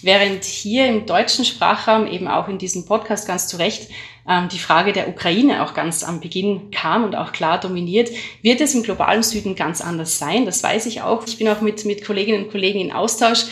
Während 0.00 0.44
hier 0.44 0.86
im 0.86 1.06
deutschen 1.06 1.44
Sprachraum 1.44 2.06
eben 2.06 2.28
auch 2.28 2.48
in 2.48 2.58
diesem 2.58 2.86
Podcast 2.86 3.26
ganz 3.26 3.48
zu 3.48 3.56
Recht 3.58 3.90
ähm, 4.28 4.48
die 4.48 4.58
Frage 4.58 4.92
der 4.92 5.08
Ukraine 5.08 5.64
auch 5.64 5.74
ganz 5.74 6.04
am 6.04 6.20
Beginn 6.20 6.70
kam 6.70 7.04
und 7.04 7.16
auch 7.16 7.32
klar 7.32 7.58
dominiert, 7.58 8.10
wird 8.42 8.60
es 8.60 8.74
im 8.74 8.82
globalen 8.82 9.22
Süden 9.22 9.56
ganz 9.56 9.80
anders 9.80 10.18
sein. 10.18 10.46
Das 10.46 10.62
weiß 10.62 10.86
ich 10.86 11.02
auch. 11.02 11.26
Ich 11.26 11.36
bin 11.36 11.48
auch 11.48 11.60
mit, 11.60 11.84
mit 11.84 12.04
Kolleginnen 12.04 12.44
und 12.44 12.50
Kollegen 12.50 12.80
in 12.80 12.92
Austausch. 12.92 13.46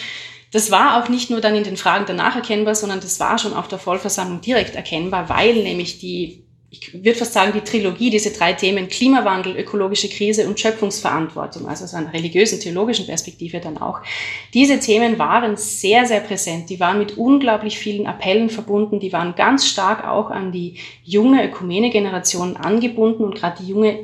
Das 0.53 0.71
war 0.71 1.03
auch 1.03 1.09
nicht 1.09 1.29
nur 1.29 1.41
dann 1.41 1.57
in 1.57 1.65
den 1.65 1.77
Fragen 1.77 2.05
danach 2.07 2.37
erkennbar, 2.37 2.77
sondern 2.77 3.01
das 3.01 3.19
war 3.19 3.39
schon 3.39 3.53
auf 3.53 3.69
der 3.69 3.79
Vollversammlung 3.79 4.41
direkt 4.41 4.77
erkennbar, 4.77 5.29
weil 5.29 5.55
nämlich 5.55 5.99
die 5.99 6.46
ich 6.81 6.95
würde 6.95 7.15
fast 7.15 7.33
sagen, 7.33 7.53
die 7.53 7.61
Trilogie, 7.61 8.11
diese 8.11 8.31
drei 8.31 8.53
Themen 8.53 8.89
Klimawandel, 8.89 9.57
ökologische 9.57 10.09
Krise 10.09 10.47
und 10.47 10.59
Schöpfungsverantwortung, 10.59 11.67
also 11.67 11.85
aus 11.85 11.95
einer 11.95 12.13
religiösen, 12.13 12.61
theologischen 12.61 13.07
Perspektive 13.07 13.61
dann 13.61 13.79
auch. 13.79 14.01
Diese 14.55 14.79
Themen 14.79 15.19
waren 15.19 15.57
sehr, 15.57 16.07
sehr 16.07 16.21
präsent. 16.21 16.71
Die 16.71 16.81
waren 16.81 16.99
mit 16.99 17.17
unglaublich 17.17 17.79
vielen 17.79 18.07
Appellen 18.07 18.51
verbunden. 18.51 19.01
Die 19.01 19.13
waren 19.13 19.35
ganz 19.35 19.67
stark 19.67 20.07
auch 20.07 20.31
an 20.31 20.53
die 20.53 20.79
junge 21.05 21.45
Ökumene-Generation 21.47 22.57
angebunden 22.57 23.25
und 23.25 23.35
gerade 23.35 23.63
die 23.63 23.69
junge 23.69 23.99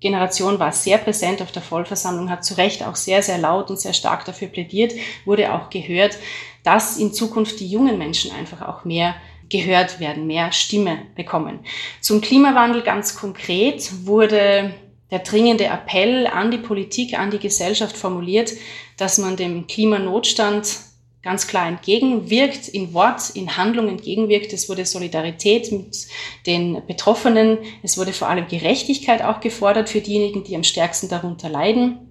Generation 0.00 0.60
war 0.60 0.70
sehr 0.70 0.98
präsent 0.98 1.42
auf 1.42 1.50
der 1.50 1.62
Vollversammlung, 1.62 2.30
hat 2.30 2.44
zu 2.44 2.56
Recht 2.56 2.84
auch 2.86 2.94
sehr, 2.94 3.22
sehr 3.22 3.38
laut 3.38 3.68
und 3.70 3.80
sehr 3.80 3.92
stark 3.92 4.24
dafür 4.24 4.46
plädiert, 4.46 4.92
wurde 5.24 5.52
auch 5.52 5.70
gehört, 5.70 6.18
dass 6.62 6.98
in 6.98 7.12
Zukunft 7.12 7.58
die 7.60 7.66
jungen 7.66 7.98
Menschen 7.98 8.30
einfach 8.30 8.62
auch 8.62 8.84
mehr 8.84 9.16
gehört 9.48 10.00
werden, 10.00 10.26
mehr 10.26 10.52
Stimme 10.52 10.98
bekommen. 11.14 11.60
Zum 12.00 12.20
Klimawandel 12.20 12.82
ganz 12.82 13.16
konkret 13.16 13.90
wurde 14.04 14.74
der 15.10 15.20
dringende 15.20 15.64
Appell 15.64 16.26
an 16.26 16.50
die 16.50 16.58
Politik, 16.58 17.18
an 17.18 17.30
die 17.30 17.38
Gesellschaft 17.38 17.96
formuliert, 17.96 18.52
dass 18.96 19.18
man 19.18 19.36
dem 19.36 19.66
Klimanotstand 19.66 20.80
ganz 21.22 21.46
klar 21.46 21.68
entgegenwirkt, 21.68 22.68
in 22.68 22.94
Wort, 22.94 23.30
in 23.30 23.56
Handlung 23.56 23.88
entgegenwirkt. 23.88 24.52
Es 24.52 24.68
wurde 24.68 24.86
Solidarität 24.86 25.72
mit 25.72 26.06
den 26.46 26.86
Betroffenen. 26.86 27.58
Es 27.82 27.98
wurde 27.98 28.12
vor 28.12 28.28
allem 28.28 28.48
Gerechtigkeit 28.48 29.22
auch 29.22 29.40
gefordert 29.40 29.88
für 29.88 30.00
diejenigen, 30.00 30.44
die 30.44 30.56
am 30.56 30.64
stärksten 30.64 31.08
darunter 31.08 31.48
leiden. 31.48 32.07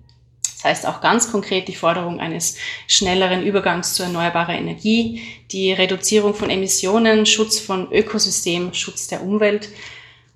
Das 0.58 0.64
heißt 0.64 0.88
auch 0.88 1.02
ganz 1.02 1.32
konkret 1.32 1.68
die 1.68 1.76
Forderung 1.76 2.20
eines 2.20 2.56
schnelleren 2.88 3.44
Übergangs 3.44 3.94
zu 3.94 4.02
erneuerbarer 4.02 4.56
Energie, 4.56 5.22
die 5.52 5.72
Reduzierung 5.72 6.34
von 6.34 6.50
Emissionen, 6.50 7.28
Schutz 7.28 7.60
von 7.60 7.92
Ökosystem, 7.92 8.74
Schutz 8.74 9.06
der 9.06 9.22
Umwelt. 9.22 9.70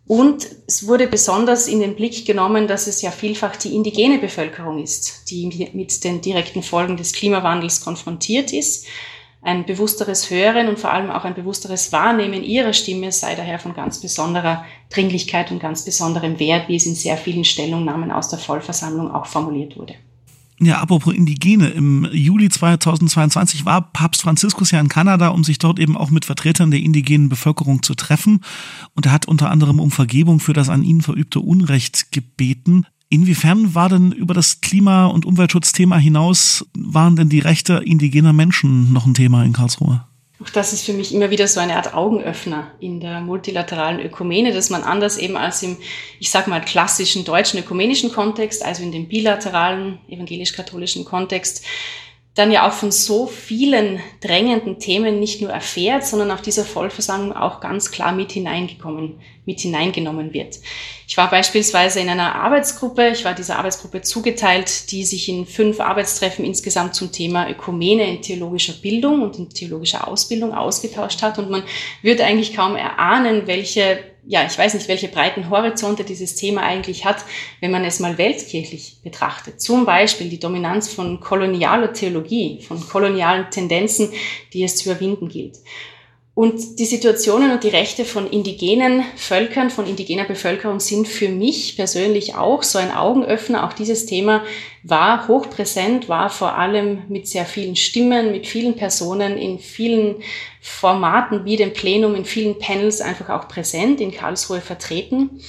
Und 0.06 0.48
es 0.68 0.86
wurde 0.86 1.08
besonders 1.08 1.68
in 1.68 1.80
den 1.80 1.96
Blick 1.96 2.24
genommen, 2.28 2.68
dass 2.68 2.86
es 2.86 3.02
ja 3.02 3.10
vielfach 3.10 3.56
die 3.56 3.74
indigene 3.74 4.20
Bevölkerung 4.20 4.84
ist, 4.84 5.32
die 5.32 5.72
mit 5.74 6.04
den 6.04 6.22
direkten 6.22 6.62
Folgen 6.62 6.98
des 6.98 7.14
Klimawandels 7.14 7.84
konfrontiert 7.84 8.54
ist. 8.54 8.86
Ein 9.42 9.66
bewussteres 9.66 10.30
Hören 10.30 10.68
und 10.68 10.78
vor 10.78 10.92
allem 10.92 11.10
auch 11.10 11.24
ein 11.24 11.34
bewussteres 11.34 11.92
Wahrnehmen 11.92 12.44
ihrer 12.44 12.74
Stimme 12.74 13.12
sei 13.12 13.34
daher 13.34 13.58
von 13.58 13.74
ganz 13.74 14.00
besonderer 14.00 14.66
Dringlichkeit 14.92 15.50
und 15.50 15.60
ganz 15.60 15.84
besonderem 15.84 16.40
Wert, 16.40 16.70
wie 16.70 16.76
es 16.76 16.86
in 16.86 16.94
sehr 16.94 17.18
vielen 17.18 17.44
Stellungnahmen 17.44 18.12
aus 18.12 18.30
der 18.30 18.38
Vollversammlung 18.38 19.10
auch 19.12 19.26
formuliert 19.26 19.78
wurde. 19.78 19.96
Ja, 20.64 20.80
apropos 20.80 21.16
Indigene. 21.16 21.70
Im 21.70 22.08
Juli 22.12 22.48
2022 22.48 23.66
war 23.66 23.82
Papst 23.82 24.22
Franziskus 24.22 24.70
ja 24.70 24.80
in 24.80 24.90
Kanada, 24.90 25.30
um 25.30 25.44
sich 25.44 25.58
dort 25.58 25.80
eben 25.80 25.98
auch 25.98 26.12
mit 26.12 26.24
Vertretern 26.24 26.70
der 26.70 26.82
indigenen 26.82 27.30
Bevölkerung 27.30 27.82
zu 27.82 27.96
treffen. 27.96 28.42
Und 28.94 29.08
er 29.08 29.12
hat 29.12 29.28
unter 29.28 29.50
anderem 29.50 29.80
um 29.80 29.90
Vergebung 29.90 30.40
für 30.40 30.54
das 30.54 30.70
an 30.70 30.84
ihnen 30.84 31.02
verübte 31.02 31.40
Unrecht 31.40 32.12
gebeten. 32.12 32.86
Inwiefern 33.10 33.74
war 33.74 33.90
denn 33.90 34.12
über 34.12 34.36
das 34.36 34.62
Klima- 34.62 35.08
und 35.08 35.26
Umweltschutzthema 35.26 35.98
hinaus, 35.98 36.64
waren 36.78 37.16
denn 37.16 37.30
die 37.30 37.40
Rechte 37.40 37.82
indigener 37.84 38.32
Menschen 38.32 38.94
noch 38.94 39.08
ein 39.08 39.16
Thema 39.16 39.44
in 39.44 39.54
Karlsruhe? 39.54 40.06
Auch 40.42 40.50
das 40.50 40.74
ist 40.74 40.84
für 40.84 40.94
mich 40.94 41.14
immer 41.14 41.30
wieder 41.30 41.48
so 41.48 41.60
eine 41.60 41.76
Art 41.76 41.94
Augenöffner 41.94 42.72
in 42.80 43.00
der 43.00 43.20
multilateralen 43.20 44.00
Ökumene, 44.00 44.52
dass 44.52 44.72
man 44.72 44.82
anders 44.82 45.18
eben 45.18 45.38
als 45.38 45.62
im, 45.62 45.78
ich 46.20 46.32
sag 46.32 46.48
mal, 46.48 46.62
klassischen 46.62 47.26
deutschen 47.26 47.60
ökumenischen 47.60 48.12
Kontext, 48.12 48.66
also 48.66 48.82
in 48.82 48.92
dem 48.92 49.08
bilateralen 49.08 50.00
evangelisch-katholischen 50.08 51.06
Kontext, 51.06 51.64
dann 52.34 52.50
ja 52.52 52.66
auch 52.68 52.72
von 52.72 52.92
so 52.92 53.28
vielen 53.28 54.00
drängenden 54.22 54.80
Themen 54.80 55.20
nicht 55.20 55.42
nur 55.42 55.52
erfährt, 55.52 56.06
sondern 56.06 56.32
auf 56.32 56.42
dieser 56.42 56.64
Vollversammlung 56.64 57.36
auch 57.36 57.60
ganz 57.60 57.92
klar 57.92 58.14
mit 58.14 58.32
hineingekommen, 58.32 59.20
mit 59.46 59.60
hineingenommen 59.60 60.34
wird. 60.34 60.60
Ich 61.10 61.18
war 61.18 61.30
beispielsweise 61.30 62.00
in 62.00 62.08
einer 62.08 62.36
Arbeitsgruppe, 62.36 63.10
ich 63.10 63.26
war 63.26 63.34
dieser 63.34 63.58
Arbeitsgruppe 63.58 64.02
zugeteilt, 64.02 64.92
die 64.92 65.04
sich 65.04 65.28
in 65.28 65.46
fünf 65.46 65.82
Arbeitstreffen 65.82 66.46
insgesamt 66.46 66.96
zum 66.96 67.12
Thema 67.12 67.50
Ökumene 67.50 68.10
in 68.10 68.22
theologischer 68.22 68.74
Bildung 68.82 69.24
und 69.24 69.38
in 69.38 69.50
theologischer 69.50 70.08
Ausbildung 70.08 70.54
ausgetauscht 70.54 71.22
hat 71.22 71.38
und 71.38 71.50
man 71.50 71.64
würde 72.02 72.24
eigentlich 72.24 72.56
kaum 72.56 72.78
erahnen, 72.78 73.46
welche 73.46 74.11
ja, 74.26 74.46
ich 74.46 74.58
weiß 74.58 74.76
nicht, 74.76 74.88
welche 74.88 75.08
breiten 75.08 75.50
Horizonte 75.50 76.04
dieses 76.04 76.36
Thema 76.36 76.62
eigentlich 76.62 77.06
hat, 77.06 77.26
wenn 77.60 77.72
man 77.72 77.84
es 77.84 78.00
mal 78.00 78.18
weltkirchlich 78.18 78.98
betrachtet. 79.04 79.60
Zum 79.62 79.86
Beispiel 79.86 80.30
die 80.30 80.40
Dominanz 80.40 80.94
von 80.94 81.20
kolonialer 81.20 81.92
Theologie, 81.94 82.62
von 82.62 82.88
kolonialen 82.88 83.50
Tendenzen, 83.50 84.12
die 84.54 84.64
es 84.64 84.76
zu 84.76 84.90
überwinden 84.90 85.28
gilt. 85.28 85.58
Und 86.34 86.80
die 86.80 86.86
Situationen 86.86 87.52
und 87.52 87.66
die 87.66 87.70
Rechte 87.70 88.06
von 88.06 88.26
indigenen 88.30 89.04
Völkern, 89.18 89.70
von 89.70 89.86
indigener 89.86 90.24
Bevölkerung 90.24 90.80
sind 90.80 91.06
für 91.08 91.28
mich 91.28 91.76
persönlich 91.76 92.36
auch 92.36 92.64
so 92.64 92.80
ein 92.80 92.92
Augenöffner. 92.92 93.68
Auch 93.68 93.74
dieses 93.74 94.06
Thema 94.06 94.42
war 94.82 95.28
hochpräsent, 95.28 96.08
war 96.08 96.30
vor 96.30 96.58
allem 96.58 97.04
mit 97.10 97.28
sehr 97.28 97.46
vielen 97.46 97.76
Stimmen, 97.76 98.32
mit 98.32 98.48
vielen 98.48 98.78
Personen 98.78 99.38
in 99.38 99.60
vielen 99.60 100.24
Formaten 100.62 101.44
wie 101.44 101.58
dem 101.58 101.74
Plenum, 101.74 102.16
in 102.16 102.24
vielen 102.24 102.58
Panels 102.58 103.02
einfach 103.02 103.30
auch 103.30 103.50
präsent 103.50 104.00
in 104.00 104.12
Karlsruhe 104.12 104.62
vertreten. 104.62 105.42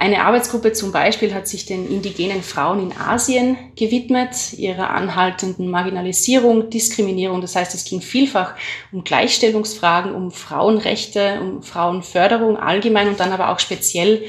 Eine 0.00 0.24
Arbeitsgruppe 0.24 0.72
zum 0.72 0.92
Beispiel 0.92 1.34
hat 1.34 1.48
sich 1.48 1.66
den 1.66 1.90
indigenen 1.90 2.44
Frauen 2.44 2.80
in 2.80 2.96
Asien 2.96 3.56
gewidmet, 3.74 4.52
ihrer 4.52 4.90
anhaltenden 4.90 5.68
Marginalisierung, 5.72 6.70
Diskriminierung. 6.70 7.40
Das 7.40 7.56
heißt, 7.56 7.74
es 7.74 7.84
ging 7.84 8.00
vielfach 8.00 8.54
um 8.92 9.02
Gleichstellungsfragen, 9.02 10.14
um 10.14 10.30
Frauenrechte, 10.30 11.40
um 11.40 11.64
Frauenförderung 11.64 12.56
allgemein 12.56 13.08
und 13.08 13.18
dann 13.18 13.32
aber 13.32 13.50
auch 13.50 13.58
speziell 13.58 14.22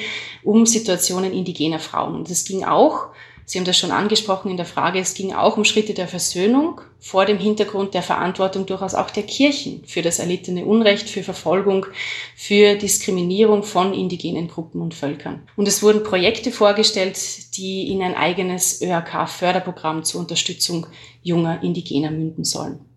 um 0.43 0.65
Situationen 0.65 1.31
indigener 1.33 1.79
Frauen. 1.79 2.15
Und 2.15 2.31
es 2.31 2.45
ging 2.45 2.63
auch 2.63 3.09
Sie 3.49 3.57
haben 3.57 3.65
das 3.65 3.79
schon 3.79 3.89
angesprochen 3.89 4.51
in 4.51 4.57
der 4.57 4.65
Frage, 4.67 4.99
es 4.99 5.15
ging 5.15 5.33
auch 5.33 5.57
um 5.57 5.65
Schritte 5.65 5.95
der 5.95 6.07
Versöhnung 6.07 6.81
vor 6.99 7.25
dem 7.25 7.39
Hintergrund 7.39 7.95
der 7.95 8.03
Verantwortung 8.03 8.67
durchaus 8.67 8.93
auch 8.93 9.09
der 9.09 9.23
Kirchen 9.23 9.83
für 9.87 10.03
das 10.03 10.19
erlittene 10.19 10.65
Unrecht, 10.65 11.09
für 11.09 11.23
Verfolgung, 11.23 11.87
für 12.35 12.75
Diskriminierung 12.75 13.63
von 13.63 13.95
indigenen 13.95 14.49
Gruppen 14.49 14.81
und 14.81 14.93
Völkern. 14.93 15.47
Und 15.55 15.67
es 15.67 15.81
wurden 15.81 16.03
Projekte 16.03 16.51
vorgestellt, 16.51 17.17
die 17.57 17.91
in 17.91 18.03
ein 18.03 18.13
eigenes 18.13 18.83
ÖRK-Förderprogramm 18.83 20.03
zur 20.03 20.21
Unterstützung 20.21 20.85
junger 21.23 21.63
Indigener 21.63 22.11
münden 22.11 22.43
sollen. 22.43 22.88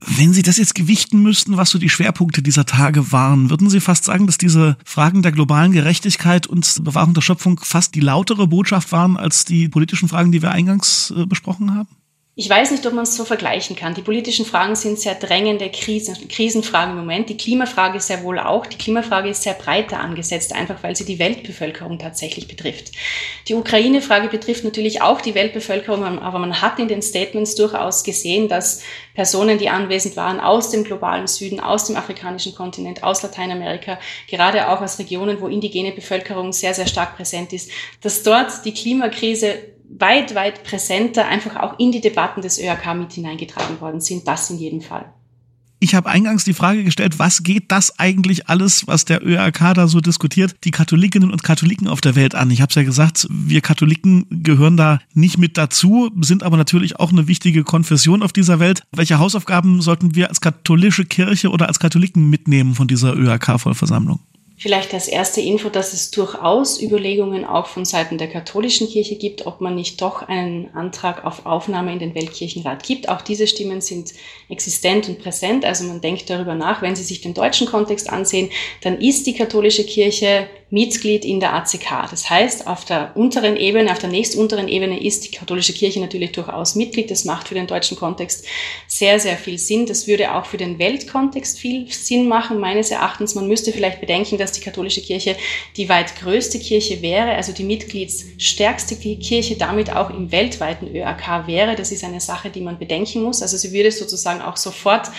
Wenn 0.00 0.34
Sie 0.34 0.42
das 0.42 0.58
jetzt 0.58 0.74
gewichten 0.74 1.22
müssten, 1.22 1.56
was 1.56 1.70
so 1.70 1.78
die 1.78 1.88
Schwerpunkte 1.88 2.42
dieser 2.42 2.66
Tage 2.66 3.12
waren, 3.12 3.48
würden 3.48 3.70
Sie 3.70 3.80
fast 3.80 4.04
sagen, 4.04 4.26
dass 4.26 4.36
diese 4.36 4.76
Fragen 4.84 5.22
der 5.22 5.32
globalen 5.32 5.72
Gerechtigkeit 5.72 6.46
und 6.46 6.84
Bewahrung 6.84 7.14
der 7.14 7.22
Schöpfung 7.22 7.58
fast 7.62 7.94
die 7.94 8.00
lautere 8.00 8.46
Botschaft 8.46 8.92
waren 8.92 9.16
als 9.16 9.44
die 9.44 9.68
politischen 9.68 10.08
Fragen, 10.08 10.32
die 10.32 10.42
wir 10.42 10.50
eingangs 10.50 11.14
äh, 11.16 11.24
besprochen 11.24 11.74
haben? 11.74 11.88
Ich 12.38 12.50
weiß 12.50 12.70
nicht, 12.70 12.84
ob 12.84 12.92
man 12.92 13.04
es 13.04 13.16
so 13.16 13.24
vergleichen 13.24 13.76
kann. 13.76 13.94
Die 13.94 14.02
politischen 14.02 14.44
Fragen 14.44 14.76
sind 14.76 15.00
sehr 15.00 15.14
drängende 15.14 15.70
Krisen, 15.70 16.28
Krisenfragen 16.28 16.90
im 16.92 16.98
Moment. 16.98 17.30
Die 17.30 17.36
Klimafrage 17.38 17.98
sehr 17.98 18.22
wohl 18.24 18.38
auch. 18.38 18.66
Die 18.66 18.76
Klimafrage 18.76 19.30
ist 19.30 19.42
sehr 19.42 19.54
breiter 19.54 20.00
angesetzt, 20.00 20.54
einfach 20.54 20.82
weil 20.82 20.94
sie 20.94 21.06
die 21.06 21.18
Weltbevölkerung 21.18 21.98
tatsächlich 21.98 22.46
betrifft. 22.46 22.92
Die 23.48 23.54
Ukraine-Frage 23.54 24.28
betrifft 24.28 24.64
natürlich 24.64 25.00
auch 25.00 25.22
die 25.22 25.34
Weltbevölkerung, 25.34 26.04
aber 26.18 26.38
man 26.38 26.60
hat 26.60 26.78
in 26.78 26.88
den 26.88 27.00
Statements 27.00 27.54
durchaus 27.54 28.04
gesehen, 28.04 28.50
dass 28.50 28.82
Personen, 29.14 29.56
die 29.56 29.70
anwesend 29.70 30.16
waren 30.16 30.38
aus 30.38 30.68
dem 30.68 30.84
globalen 30.84 31.28
Süden, 31.28 31.58
aus 31.58 31.86
dem 31.86 31.96
afrikanischen 31.96 32.54
Kontinent, 32.54 33.02
aus 33.02 33.22
Lateinamerika, 33.22 33.98
gerade 34.28 34.68
auch 34.68 34.82
aus 34.82 34.98
Regionen, 34.98 35.40
wo 35.40 35.48
indigene 35.48 35.90
Bevölkerung 35.90 36.52
sehr, 36.52 36.74
sehr 36.74 36.86
stark 36.86 37.16
präsent 37.16 37.54
ist, 37.54 37.70
dass 38.02 38.22
dort 38.22 38.66
die 38.66 38.74
Klimakrise 38.74 39.54
weit, 39.98 40.34
weit 40.34 40.64
präsenter 40.64 41.26
einfach 41.26 41.56
auch 41.56 41.78
in 41.78 41.92
die 41.92 42.00
Debatten 42.00 42.42
des 42.42 42.58
ÖRK 42.58 42.94
mit 42.94 43.12
hineingetragen 43.12 43.80
worden 43.80 44.00
sind. 44.00 44.26
Das 44.26 44.50
in 44.50 44.58
jedem 44.58 44.80
Fall. 44.80 45.12
Ich 45.78 45.94
habe 45.94 46.08
eingangs 46.08 46.44
die 46.44 46.54
Frage 46.54 46.84
gestellt, 46.84 47.18
was 47.18 47.42
geht 47.42 47.70
das 47.70 47.98
eigentlich 47.98 48.48
alles, 48.48 48.86
was 48.86 49.04
der 49.04 49.24
ÖRK 49.24 49.74
da 49.74 49.88
so 49.88 50.00
diskutiert, 50.00 50.56
die 50.64 50.70
Katholikinnen 50.70 51.30
und 51.30 51.42
Katholiken 51.42 51.86
auf 51.86 52.00
der 52.00 52.16
Welt 52.16 52.34
an? 52.34 52.50
Ich 52.50 52.62
habe 52.62 52.70
es 52.70 52.76
ja 52.76 52.82
gesagt, 52.82 53.26
wir 53.30 53.60
Katholiken 53.60 54.24
gehören 54.30 54.78
da 54.78 55.00
nicht 55.12 55.36
mit 55.36 55.58
dazu, 55.58 56.10
sind 56.22 56.44
aber 56.44 56.56
natürlich 56.56 56.98
auch 56.98 57.12
eine 57.12 57.28
wichtige 57.28 57.62
Konfession 57.62 58.22
auf 58.22 58.32
dieser 58.32 58.58
Welt. 58.58 58.84
Welche 58.92 59.18
Hausaufgaben 59.18 59.82
sollten 59.82 60.14
wir 60.14 60.30
als 60.30 60.40
katholische 60.40 61.04
Kirche 61.04 61.50
oder 61.50 61.68
als 61.68 61.78
Katholiken 61.78 62.30
mitnehmen 62.30 62.74
von 62.74 62.88
dieser 62.88 63.14
ÖRK-Vollversammlung? 63.14 64.20
Vielleicht 64.58 64.94
als 64.94 65.06
erste 65.06 65.42
Info, 65.42 65.68
dass 65.68 65.92
es 65.92 66.10
durchaus 66.10 66.80
Überlegungen 66.80 67.44
auch 67.44 67.66
von 67.66 67.84
Seiten 67.84 68.16
der 68.16 68.28
katholischen 68.28 68.88
Kirche 68.88 69.16
gibt, 69.16 69.46
ob 69.46 69.60
man 69.60 69.74
nicht 69.74 70.00
doch 70.00 70.22
einen 70.22 70.74
Antrag 70.74 71.26
auf 71.26 71.44
Aufnahme 71.44 71.92
in 71.92 71.98
den 71.98 72.14
Weltkirchenrat 72.14 72.82
gibt. 72.82 73.10
Auch 73.10 73.20
diese 73.20 73.46
Stimmen 73.46 73.82
sind 73.82 74.14
existent 74.48 75.10
und 75.10 75.18
präsent. 75.18 75.66
Also 75.66 75.84
man 75.84 76.00
denkt 76.00 76.30
darüber 76.30 76.54
nach, 76.54 76.80
wenn 76.80 76.96
Sie 76.96 77.02
sich 77.02 77.20
den 77.20 77.34
deutschen 77.34 77.66
Kontext 77.66 78.08
ansehen, 78.08 78.48
dann 78.80 78.98
ist 78.98 79.26
die 79.26 79.34
katholische 79.34 79.84
Kirche 79.84 80.48
Mitglied 80.68 81.24
in 81.24 81.38
der 81.38 81.54
ACK. 81.54 82.10
Das 82.10 82.28
heißt, 82.28 82.66
auf 82.66 82.84
der 82.84 83.12
unteren 83.14 83.56
Ebene, 83.56 83.92
auf 83.92 84.00
der 84.00 84.08
nächstunteren 84.08 84.66
Ebene 84.66 85.00
ist 85.00 85.24
die 85.24 85.30
katholische 85.30 85.72
Kirche 85.72 86.00
natürlich 86.00 86.32
durchaus 86.32 86.74
Mitglied. 86.74 87.08
Das 87.08 87.24
macht 87.24 87.46
für 87.46 87.54
den 87.54 87.68
deutschen 87.68 87.96
Kontext 87.96 88.44
sehr, 88.88 89.20
sehr 89.20 89.36
viel 89.36 89.58
Sinn. 89.58 89.86
Das 89.86 90.08
würde 90.08 90.34
auch 90.34 90.44
für 90.44 90.56
den 90.56 90.80
Weltkontext 90.80 91.60
viel 91.60 91.90
Sinn 91.92 92.26
machen, 92.26 92.58
meines 92.58 92.90
Erachtens. 92.90 93.36
Man 93.36 93.46
müsste 93.46 93.70
vielleicht 93.70 94.00
bedenken, 94.00 94.38
dass 94.38 94.52
die 94.52 94.60
katholische 94.60 95.02
Kirche 95.02 95.36
die 95.76 95.88
weit 95.88 96.16
größte 96.16 96.58
Kirche 96.58 97.00
wäre, 97.00 97.34
also 97.34 97.52
die 97.52 97.64
mitgliedsstärkste 97.64 98.96
Kirche, 98.96 99.54
damit 99.56 99.94
auch 99.94 100.10
im 100.10 100.32
weltweiten 100.32 100.88
ÖAK 100.88 101.46
wäre. 101.46 101.76
Das 101.76 101.92
ist 101.92 102.02
eine 102.02 102.20
Sache, 102.20 102.50
die 102.50 102.60
man 102.60 102.78
bedenken 102.78 103.22
muss. 103.22 103.40
Also 103.40 103.56
sie 103.56 103.72
würde 103.72 103.92
sozusagen 103.92 104.42
auch 104.42 104.56
sofort 104.56 105.10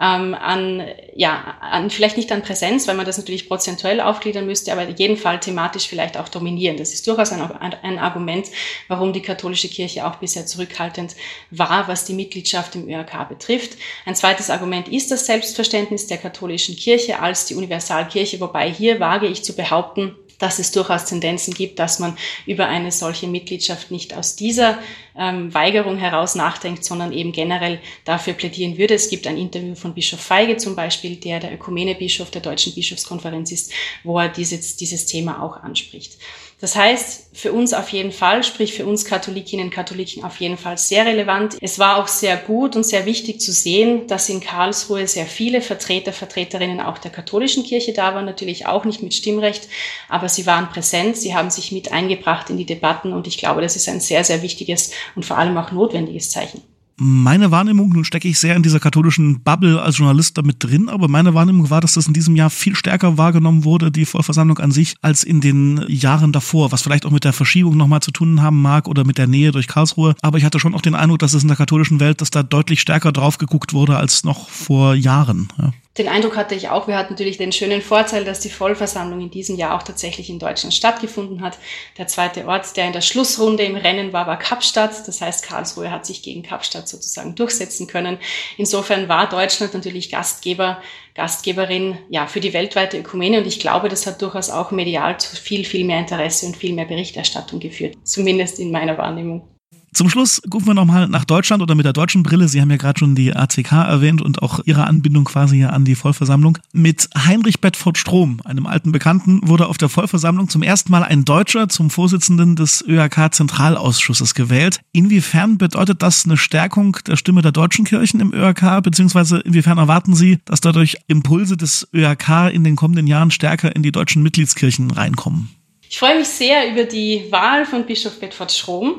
ähm, 0.00 0.34
an, 0.34 0.82
ja, 1.14 1.56
an, 1.60 1.90
vielleicht 1.90 2.16
nicht 2.16 2.30
an 2.32 2.42
Präsenz, 2.42 2.86
weil 2.86 2.96
man 2.96 3.06
das 3.06 3.18
natürlich 3.18 3.48
prozentuell 3.48 4.00
aufgliedern 4.00 4.46
müsste, 4.46 4.72
aber 4.72 4.95
in 4.96 4.98
jedem 4.98 5.16
Fall 5.16 5.38
thematisch 5.38 5.86
vielleicht 5.88 6.16
auch 6.16 6.28
dominieren. 6.28 6.76
Das 6.76 6.92
ist 6.92 7.06
durchaus 7.06 7.32
ein, 7.32 7.42
ein 7.82 7.98
Argument, 7.98 8.46
warum 8.88 9.12
die 9.12 9.22
katholische 9.22 9.68
Kirche 9.68 10.06
auch 10.06 10.16
bisher 10.16 10.46
zurückhaltend 10.46 11.14
war, 11.50 11.86
was 11.88 12.04
die 12.04 12.14
Mitgliedschaft 12.14 12.74
im 12.74 12.88
ÖRK 12.88 13.28
betrifft. 13.28 13.76
Ein 14.06 14.14
zweites 14.14 14.50
Argument 14.50 14.88
ist 14.88 15.10
das 15.10 15.26
Selbstverständnis 15.26 16.06
der 16.06 16.18
katholischen 16.18 16.76
Kirche 16.76 17.20
als 17.20 17.44
die 17.46 17.54
Universalkirche, 17.54 18.40
wobei 18.40 18.72
hier 18.72 18.98
wage 19.00 19.26
ich 19.26 19.44
zu 19.44 19.54
behaupten, 19.54 20.16
dass 20.38 20.58
es 20.58 20.70
durchaus 20.70 21.04
Tendenzen 21.04 21.54
gibt, 21.54 21.78
dass 21.78 21.98
man 21.98 22.16
über 22.46 22.66
eine 22.66 22.92
solche 22.92 23.26
Mitgliedschaft 23.26 23.90
nicht 23.90 24.14
aus 24.14 24.36
dieser 24.36 24.78
ähm, 25.18 25.52
Weigerung 25.54 25.96
heraus 25.96 26.34
nachdenkt, 26.34 26.84
sondern 26.84 27.12
eben 27.12 27.32
generell 27.32 27.80
dafür 28.04 28.34
plädieren 28.34 28.78
würde. 28.78 28.94
Es 28.94 29.08
gibt 29.08 29.26
ein 29.26 29.38
Interview 29.38 29.74
von 29.74 29.94
Bischof 29.94 30.20
Feige 30.20 30.56
zum 30.56 30.76
Beispiel, 30.76 31.16
der 31.16 31.40
der 31.40 31.54
Ökumene-Bischof 31.54 32.30
der 32.30 32.42
Deutschen 32.42 32.74
Bischofskonferenz 32.74 33.52
ist, 33.52 33.72
wo 34.04 34.18
er 34.18 34.28
dieses, 34.28 34.76
dieses 34.76 35.06
Thema 35.06 35.42
auch 35.42 35.62
anspricht. 35.62 36.18
Das 36.58 36.74
heißt, 36.74 37.36
für 37.36 37.52
uns 37.52 37.74
auf 37.74 37.90
jeden 37.90 38.12
Fall, 38.12 38.42
sprich 38.42 38.72
für 38.72 38.86
uns 38.86 39.04
Katholikinnen 39.04 39.66
und 39.66 39.72
Katholiken 39.74 40.24
auf 40.24 40.40
jeden 40.40 40.56
Fall 40.56 40.78
sehr 40.78 41.04
relevant. 41.04 41.58
Es 41.60 41.78
war 41.78 41.98
auch 41.98 42.08
sehr 42.08 42.38
gut 42.38 42.76
und 42.76 42.84
sehr 42.84 43.04
wichtig 43.04 43.40
zu 43.40 43.52
sehen, 43.52 44.06
dass 44.06 44.30
in 44.30 44.40
Karlsruhe 44.40 45.06
sehr 45.06 45.26
viele 45.26 45.60
Vertreter, 45.60 46.14
Vertreterinnen 46.14 46.80
auch 46.80 46.96
der 46.96 47.10
katholischen 47.10 47.62
Kirche 47.62 47.92
da 47.92 48.14
waren, 48.14 48.24
natürlich 48.24 48.66
auch 48.66 48.86
nicht 48.86 49.02
mit 49.02 49.12
Stimmrecht, 49.12 49.68
aber 50.08 50.30
sie 50.30 50.46
waren 50.46 50.70
präsent, 50.70 51.18
sie 51.18 51.34
haben 51.34 51.50
sich 51.50 51.72
mit 51.72 51.92
eingebracht 51.92 52.48
in 52.48 52.56
die 52.56 52.64
Debatten 52.64 53.12
und 53.12 53.26
ich 53.26 53.36
glaube, 53.36 53.60
das 53.60 53.76
ist 53.76 53.88
ein 53.90 54.00
sehr, 54.00 54.24
sehr 54.24 54.40
wichtiges 54.40 54.92
und 55.14 55.26
vor 55.26 55.36
allem 55.36 55.58
auch 55.58 55.72
notwendiges 55.72 56.30
Zeichen 56.30 56.62
meine 56.98 57.50
Wahrnehmung, 57.50 57.90
nun 57.90 58.04
stecke 58.04 58.26
ich 58.26 58.38
sehr 58.38 58.56
in 58.56 58.62
dieser 58.62 58.80
katholischen 58.80 59.40
Bubble 59.42 59.82
als 59.82 59.98
Journalist 59.98 60.38
damit 60.38 60.56
drin, 60.64 60.88
aber 60.88 61.08
meine 61.08 61.34
Wahrnehmung 61.34 61.68
war, 61.68 61.80
dass 61.80 61.94
das 61.94 62.06
in 62.06 62.14
diesem 62.14 62.36
Jahr 62.36 62.48
viel 62.48 62.74
stärker 62.74 63.18
wahrgenommen 63.18 63.64
wurde, 63.64 63.90
die 63.90 64.06
Vollversammlung 64.06 64.58
an 64.58 64.70
sich, 64.70 64.94
als 65.02 65.22
in 65.22 65.40
den 65.40 65.84
Jahren 65.88 66.32
davor, 66.32 66.72
was 66.72 66.82
vielleicht 66.82 67.04
auch 67.04 67.10
mit 67.10 67.24
der 67.24 67.34
Verschiebung 67.34 67.76
nochmal 67.76 68.00
zu 68.00 68.12
tun 68.12 68.40
haben 68.40 68.62
mag 68.62 68.88
oder 68.88 69.04
mit 69.04 69.18
der 69.18 69.26
Nähe 69.26 69.52
durch 69.52 69.68
Karlsruhe. 69.68 70.14
Aber 70.22 70.38
ich 70.38 70.44
hatte 70.44 70.58
schon 70.58 70.74
auch 70.74 70.80
den 70.80 70.94
Eindruck, 70.94 71.18
dass 71.18 71.34
es 71.34 71.42
in 71.42 71.48
der 71.48 71.56
katholischen 71.56 72.00
Welt, 72.00 72.20
dass 72.20 72.30
da 72.30 72.42
deutlich 72.42 72.80
stärker 72.80 73.12
drauf 73.12 73.36
geguckt 73.36 73.74
wurde 73.74 73.96
als 73.96 74.24
noch 74.24 74.48
vor 74.48 74.94
Jahren. 74.94 75.48
Ja. 75.58 75.72
Den 75.98 76.08
Eindruck 76.08 76.36
hatte 76.36 76.54
ich 76.54 76.68
auch. 76.68 76.88
Wir 76.88 76.98
hatten 76.98 77.14
natürlich 77.14 77.38
den 77.38 77.52
schönen 77.52 77.80
Vorteil, 77.80 78.24
dass 78.24 78.40
die 78.40 78.50
Vollversammlung 78.50 79.20
in 79.20 79.30
diesem 79.30 79.56
Jahr 79.56 79.74
auch 79.74 79.82
tatsächlich 79.82 80.28
in 80.28 80.38
Deutschland 80.38 80.74
stattgefunden 80.74 81.40
hat. 81.40 81.58
Der 81.96 82.06
zweite 82.06 82.46
Ort, 82.46 82.76
der 82.76 82.86
in 82.86 82.92
der 82.92 83.00
Schlussrunde 83.00 83.62
im 83.62 83.76
Rennen 83.76 84.12
war, 84.12 84.26
war 84.26 84.38
Kapstadt. 84.38 85.08
Das 85.08 85.22
heißt, 85.22 85.44
Karlsruhe 85.44 85.90
hat 85.90 86.04
sich 86.04 86.22
gegen 86.22 86.42
Kapstadt 86.42 86.86
sozusagen 86.86 87.34
durchsetzen 87.34 87.86
können. 87.86 88.18
Insofern 88.58 89.08
war 89.08 89.28
Deutschland 89.28 89.72
natürlich 89.72 90.10
Gastgeber, 90.10 90.82
Gastgeberin, 91.14 91.98
ja, 92.10 92.26
für 92.26 92.40
die 92.40 92.52
weltweite 92.52 92.98
Ökumene. 92.98 93.38
Und 93.38 93.46
ich 93.46 93.58
glaube, 93.58 93.88
das 93.88 94.06
hat 94.06 94.20
durchaus 94.20 94.50
auch 94.50 94.70
medial 94.70 95.18
zu 95.18 95.34
viel, 95.34 95.64
viel 95.64 95.86
mehr 95.86 96.00
Interesse 96.00 96.46
und 96.46 96.58
viel 96.58 96.74
mehr 96.74 96.84
Berichterstattung 96.84 97.58
geführt. 97.58 97.96
Zumindest 98.04 98.58
in 98.58 98.70
meiner 98.70 98.98
Wahrnehmung. 98.98 99.55
Zum 99.96 100.10
Schluss 100.10 100.42
gucken 100.50 100.66
wir 100.66 100.74
nochmal 100.74 101.08
nach 101.08 101.24
Deutschland 101.24 101.62
oder 101.62 101.74
mit 101.74 101.86
der 101.86 101.94
deutschen 101.94 102.22
Brille. 102.22 102.48
Sie 102.48 102.60
haben 102.60 102.70
ja 102.70 102.76
gerade 102.76 102.98
schon 102.98 103.14
die 103.14 103.34
ACK 103.34 103.72
erwähnt 103.72 104.20
und 104.20 104.42
auch 104.42 104.60
Ihre 104.66 104.84
Anbindung 104.84 105.24
quasi 105.24 105.64
an 105.64 105.86
die 105.86 105.94
Vollversammlung. 105.94 106.58
Mit 106.74 107.08
Heinrich 107.16 107.62
Bedford 107.62 107.96
Strom, 107.96 108.42
einem 108.44 108.66
alten 108.66 108.92
Bekannten, 108.92 109.40
wurde 109.48 109.68
auf 109.68 109.78
der 109.78 109.88
Vollversammlung 109.88 110.50
zum 110.50 110.62
ersten 110.62 110.92
Mal 110.92 111.02
ein 111.02 111.24
Deutscher 111.24 111.70
zum 111.70 111.88
Vorsitzenden 111.88 112.56
des 112.56 112.84
ÖRK-Zentralausschusses 112.86 114.34
gewählt. 114.34 114.80
Inwiefern 114.92 115.56
bedeutet 115.56 116.02
das 116.02 116.26
eine 116.26 116.36
Stärkung 116.36 116.98
der 117.06 117.16
Stimme 117.16 117.40
der 117.40 117.52
deutschen 117.52 117.86
Kirchen 117.86 118.20
im 118.20 118.34
ÖRK, 118.34 118.82
beziehungsweise 118.82 119.38
inwiefern 119.38 119.78
erwarten 119.78 120.14
Sie, 120.14 120.40
dass 120.44 120.60
dadurch 120.60 120.98
Impulse 121.06 121.56
des 121.56 121.88
ÖRK 121.94 122.50
in 122.52 122.64
den 122.64 122.76
kommenden 122.76 123.06
Jahren 123.06 123.30
stärker 123.30 123.74
in 123.74 123.82
die 123.82 123.92
deutschen 123.92 124.22
Mitgliedskirchen 124.22 124.90
reinkommen? 124.90 125.48
Ich 125.88 125.98
freue 125.98 126.18
mich 126.18 126.28
sehr 126.28 126.70
über 126.70 126.84
die 126.84 127.22
Wahl 127.30 127.64
von 127.64 127.86
Bischof 127.86 128.20
Bedford 128.20 128.52
Strom 128.52 128.96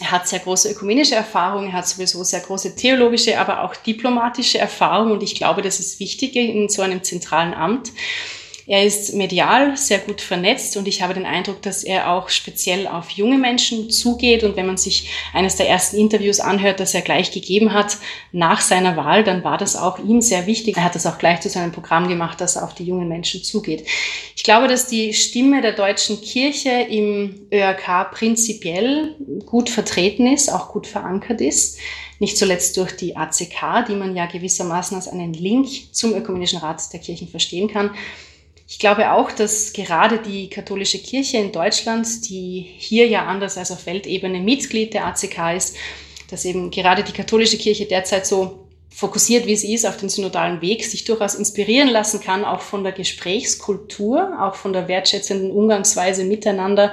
Er 0.00 0.10
hat 0.10 0.26
sehr 0.26 0.38
große 0.38 0.70
ökumenische 0.70 1.14
Erfahrung, 1.14 1.66
er 1.66 1.74
hat 1.74 1.86
sowieso 1.86 2.24
sehr 2.24 2.40
große 2.40 2.74
theologische, 2.74 3.38
aber 3.38 3.62
auch 3.62 3.76
diplomatische 3.76 4.58
Erfahrung 4.58 5.12
und 5.12 5.22
ich 5.22 5.34
glaube, 5.34 5.62
das 5.62 5.80
ist 5.80 6.00
wichtig 6.00 6.34
in 6.34 6.68
so 6.68 6.82
einem 6.82 7.02
zentralen 7.02 7.52
Amt. 7.52 7.92
Er 8.66 8.84
ist 8.84 9.14
medial 9.14 9.76
sehr 9.76 9.98
gut 9.98 10.20
vernetzt 10.20 10.76
und 10.76 10.86
ich 10.86 11.02
habe 11.02 11.14
den 11.14 11.26
Eindruck, 11.26 11.62
dass 11.62 11.82
er 11.82 12.12
auch 12.12 12.28
speziell 12.28 12.86
auf 12.86 13.10
junge 13.10 13.38
Menschen 13.38 13.90
zugeht. 13.90 14.44
Und 14.44 14.56
wenn 14.56 14.66
man 14.66 14.76
sich 14.76 15.10
eines 15.32 15.56
der 15.56 15.68
ersten 15.68 15.96
Interviews 15.96 16.38
anhört, 16.38 16.78
das 16.78 16.94
er 16.94 17.02
gleich 17.02 17.32
gegeben 17.32 17.72
hat 17.72 17.96
nach 18.30 18.60
seiner 18.60 18.96
Wahl, 18.96 19.24
dann 19.24 19.42
war 19.42 19.58
das 19.58 19.74
auch 19.74 19.98
ihm 19.98 20.20
sehr 20.20 20.46
wichtig. 20.46 20.76
Er 20.76 20.84
hat 20.84 20.94
das 20.94 21.06
auch 21.06 21.18
gleich 21.18 21.40
zu 21.40 21.48
seinem 21.48 21.72
Programm 21.72 22.08
gemacht, 22.08 22.40
dass 22.40 22.56
er 22.56 22.64
auf 22.64 22.74
die 22.74 22.84
jungen 22.84 23.08
Menschen 23.08 23.42
zugeht. 23.42 23.86
Ich 24.36 24.44
glaube, 24.44 24.68
dass 24.68 24.86
die 24.86 25.12
Stimme 25.12 25.60
der 25.60 25.72
deutschen 25.72 26.20
Kirche 26.20 26.70
im 26.70 27.48
ÖRK 27.52 28.12
prinzipiell 28.12 29.16
gut 29.44 29.70
vertreten 29.70 30.26
ist, 30.32 30.52
auch 30.52 30.68
gut 30.72 30.86
verankert 30.86 31.40
ist 31.40 31.78
nicht 32.22 32.38
zuletzt 32.38 32.76
durch 32.76 32.96
die 32.96 33.16
ACK, 33.16 33.84
die 33.88 33.96
man 33.96 34.14
ja 34.14 34.26
gewissermaßen 34.26 34.96
als 34.96 35.08
einen 35.08 35.34
Link 35.34 35.68
zum 35.90 36.14
Ökumenischen 36.14 36.60
Rat 36.60 36.80
der 36.92 37.00
Kirchen 37.00 37.26
verstehen 37.26 37.66
kann. 37.66 37.90
Ich 38.72 38.78
glaube 38.78 39.12
auch, 39.12 39.30
dass 39.30 39.74
gerade 39.74 40.18
die 40.18 40.48
katholische 40.48 40.98
Kirche 40.98 41.36
in 41.36 41.52
Deutschland, 41.52 42.26
die 42.30 42.72
hier 42.78 43.06
ja 43.06 43.26
anders 43.26 43.58
als 43.58 43.70
auf 43.70 43.84
Weltebene 43.84 44.40
Mitglied 44.40 44.94
der 44.94 45.04
ACK 45.08 45.54
ist, 45.54 45.76
dass 46.30 46.46
eben 46.46 46.70
gerade 46.70 47.04
die 47.04 47.12
katholische 47.12 47.58
Kirche 47.58 47.84
derzeit 47.84 48.26
so 48.26 48.61
fokussiert, 48.94 49.46
wie 49.46 49.56
sie 49.56 49.74
ist, 49.74 49.86
auf 49.86 49.96
den 49.96 50.08
synodalen 50.08 50.60
Weg, 50.60 50.84
sich 50.84 51.04
durchaus 51.04 51.34
inspirieren 51.34 51.88
lassen 51.88 52.20
kann, 52.20 52.44
auch 52.44 52.60
von 52.60 52.84
der 52.84 52.92
Gesprächskultur, 52.92 54.38
auch 54.40 54.54
von 54.54 54.72
der 54.72 54.88
wertschätzenden 54.88 55.50
Umgangsweise 55.50 56.24
miteinander, 56.24 56.92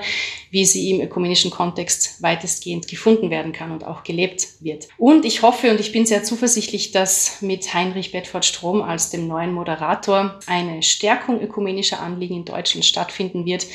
wie 0.51 0.65
sie 0.65 0.89
im 0.91 1.01
ökumenischen 1.01 1.51
Kontext 1.51 2.21
weitestgehend 2.21 2.87
gefunden 2.87 3.29
werden 3.29 3.51
kann 3.51 3.71
und 3.71 3.85
auch 3.85 4.03
gelebt 4.03 4.47
wird. 4.61 4.87
Und 4.97 5.25
ich 5.25 5.41
hoffe 5.41 5.69
und 5.69 5.79
ich 5.79 5.91
bin 5.91 6.05
sehr 6.05 6.23
zuversichtlich, 6.23 6.91
dass 6.91 7.41
mit 7.41 7.73
Heinrich 7.73 8.11
Bedford 8.11 8.45
Strom 8.45 8.81
als 8.81 9.09
dem 9.09 9.27
neuen 9.27 9.53
Moderator 9.53 10.39
eine 10.47 10.81
Stärkung 10.81 11.41
ökumenischer 11.41 11.99
Anliegen 11.99 12.37
in 12.37 12.45
Deutschland 12.45 12.85
stattfinden 12.85 13.45
wird, 13.45 13.67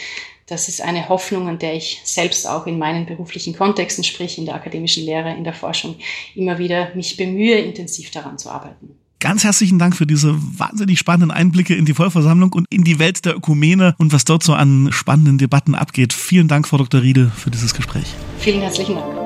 das 0.47 0.69
ist 0.69 0.83
eine 0.83 1.09
Hoffnung, 1.09 1.49
an 1.49 1.59
der 1.59 1.75
ich 1.75 2.01
selbst 2.05 2.47
auch 2.47 2.67
in 2.67 2.79
meinen 2.79 3.07
beruflichen 3.07 3.57
Kontexten, 3.57 4.05
sprich 4.05 4.39
in 4.39 4.45
der 4.45 4.55
akademischen 4.55 5.05
Lehre, 5.05 5.35
in 5.35 5.45
der 5.45 5.55
Forschung, 5.55 5.97
immer 6.35 6.59
wieder 6.59 6.95
mich 6.95 7.17
bemühe, 7.17 7.57
intensiv 7.59 8.11
daran 8.11 8.39
zu 8.39 8.51
arbeiten. 8.51 8.91
Ganz 9.21 9.43
herzlichen 9.43 9.79
Dank 9.79 9.97
für 9.97 10.07
diese 10.07 10.35
wahnsinnig 10.37 10.99
spannenden 10.99 11.31
Einblicke 11.31 11.75
in 11.75 11.87
die 11.87 11.95
Vollversammlung 11.95 12.53
und 12.53 12.67
in 12.69 12.85
die 12.85 12.99
Welt 12.99 13.25
der 13.25 13.35
Ökumene 13.37 13.95
und 13.97 14.13
was 14.13 14.27
dort 14.27 14.43
so 14.43 14.53
an 14.53 14.91
spannenden 14.93 15.39
Debatten 15.39 15.75
abgeht. 15.75 16.13
Vielen 16.13 16.47
Dank, 16.47 16.69
Frau 16.69 16.77
Dr. 16.77 17.01
Riede, 17.01 17.33
für 17.35 17.51
dieses 17.51 17.73
Gespräch. 17.73 18.13
Vielen 18.39 18.61
herzlichen 18.61 18.97
Dank. 18.97 19.25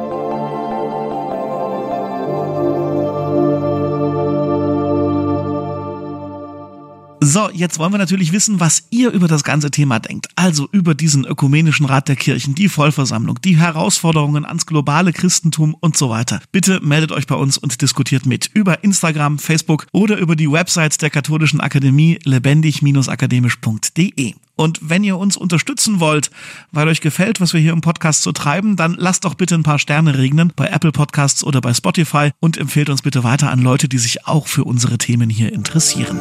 So, 7.30 7.50
jetzt 7.52 7.78
wollen 7.78 7.92
wir 7.92 7.98
natürlich 7.98 8.32
wissen, 8.32 8.58
was 8.58 8.84
ihr 8.88 9.10
über 9.10 9.28
das 9.28 9.44
ganze 9.44 9.70
Thema 9.70 9.98
denkt. 9.98 10.28
Also 10.34 10.66
über 10.72 10.94
diesen 10.94 11.26
ökumenischen 11.26 11.84
Rat 11.84 12.08
der 12.08 12.16
Kirchen, 12.16 12.54
die 12.54 12.70
Vollversammlung, 12.70 13.38
die 13.42 13.58
Herausforderungen 13.58 14.46
ans 14.46 14.64
globale 14.64 15.12
Christentum 15.12 15.76
und 15.78 15.94
so 15.94 16.08
weiter. 16.08 16.40
Bitte 16.52 16.80
meldet 16.80 17.12
euch 17.12 17.26
bei 17.26 17.34
uns 17.34 17.58
und 17.58 17.82
diskutiert 17.82 18.24
mit 18.24 18.48
über 18.54 18.82
Instagram, 18.82 19.38
Facebook 19.38 19.84
oder 19.92 20.16
über 20.16 20.36
die 20.36 20.50
Website 20.50 21.02
der 21.02 21.10
Katholischen 21.10 21.60
Akademie 21.60 22.18
lebendig-akademisch.de. 22.24 24.32
Und 24.56 24.78
wenn 24.80 25.04
ihr 25.04 25.18
uns 25.18 25.36
unterstützen 25.36 26.00
wollt, 26.00 26.30
weil 26.72 26.88
euch 26.88 27.02
gefällt, 27.02 27.42
was 27.42 27.52
wir 27.52 27.60
hier 27.60 27.74
im 27.74 27.82
Podcast 27.82 28.22
so 28.22 28.32
treiben, 28.32 28.76
dann 28.76 28.94
lasst 28.94 29.26
doch 29.26 29.34
bitte 29.34 29.54
ein 29.54 29.64
paar 29.64 29.78
Sterne 29.78 30.16
regnen 30.16 30.50
bei 30.56 30.68
Apple 30.68 30.92
Podcasts 30.92 31.44
oder 31.44 31.60
bei 31.60 31.74
Spotify 31.74 32.30
und 32.40 32.56
empfehlt 32.56 32.88
uns 32.88 33.02
bitte 33.02 33.22
weiter 33.22 33.50
an 33.50 33.60
Leute, 33.60 33.86
die 33.86 33.98
sich 33.98 34.26
auch 34.26 34.46
für 34.46 34.64
unsere 34.64 34.96
Themen 34.96 35.28
hier 35.28 35.52
interessieren. 35.52 36.18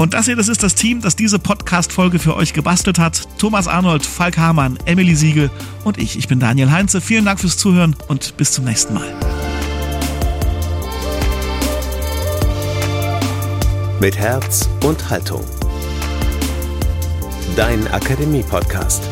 Und 0.00 0.14
das 0.14 0.24
hier, 0.24 0.34
das 0.34 0.48
ist 0.48 0.62
das 0.62 0.74
Team, 0.74 1.02
das 1.02 1.14
diese 1.14 1.38
Podcast-Folge 1.38 2.18
für 2.18 2.34
euch 2.34 2.54
gebastelt 2.54 2.98
hat. 2.98 3.28
Thomas 3.38 3.68
Arnold, 3.68 4.06
Falk 4.06 4.38
Hamann, 4.38 4.78
Emily 4.86 5.14
Siegel 5.14 5.50
und 5.84 5.98
ich. 5.98 6.16
Ich 6.16 6.26
bin 6.26 6.40
Daniel 6.40 6.70
Heinze. 6.70 7.02
Vielen 7.02 7.26
Dank 7.26 7.38
fürs 7.38 7.58
Zuhören 7.58 7.94
und 8.08 8.34
bis 8.38 8.52
zum 8.52 8.64
nächsten 8.64 8.94
Mal. 8.94 9.04
Mit 14.00 14.16
Herz 14.16 14.70
und 14.86 15.10
Haltung. 15.10 15.44
Dein 17.54 17.86
Akademie-Podcast. 17.88 19.02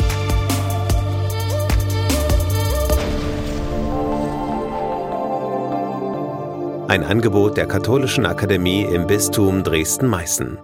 Ein 6.89 7.05
Angebot 7.05 7.59
der 7.59 7.67
Katholischen 7.67 8.25
Akademie 8.25 8.85
im 8.85 9.07
Bistum 9.07 9.63
Dresden-Meißen. 9.63 10.57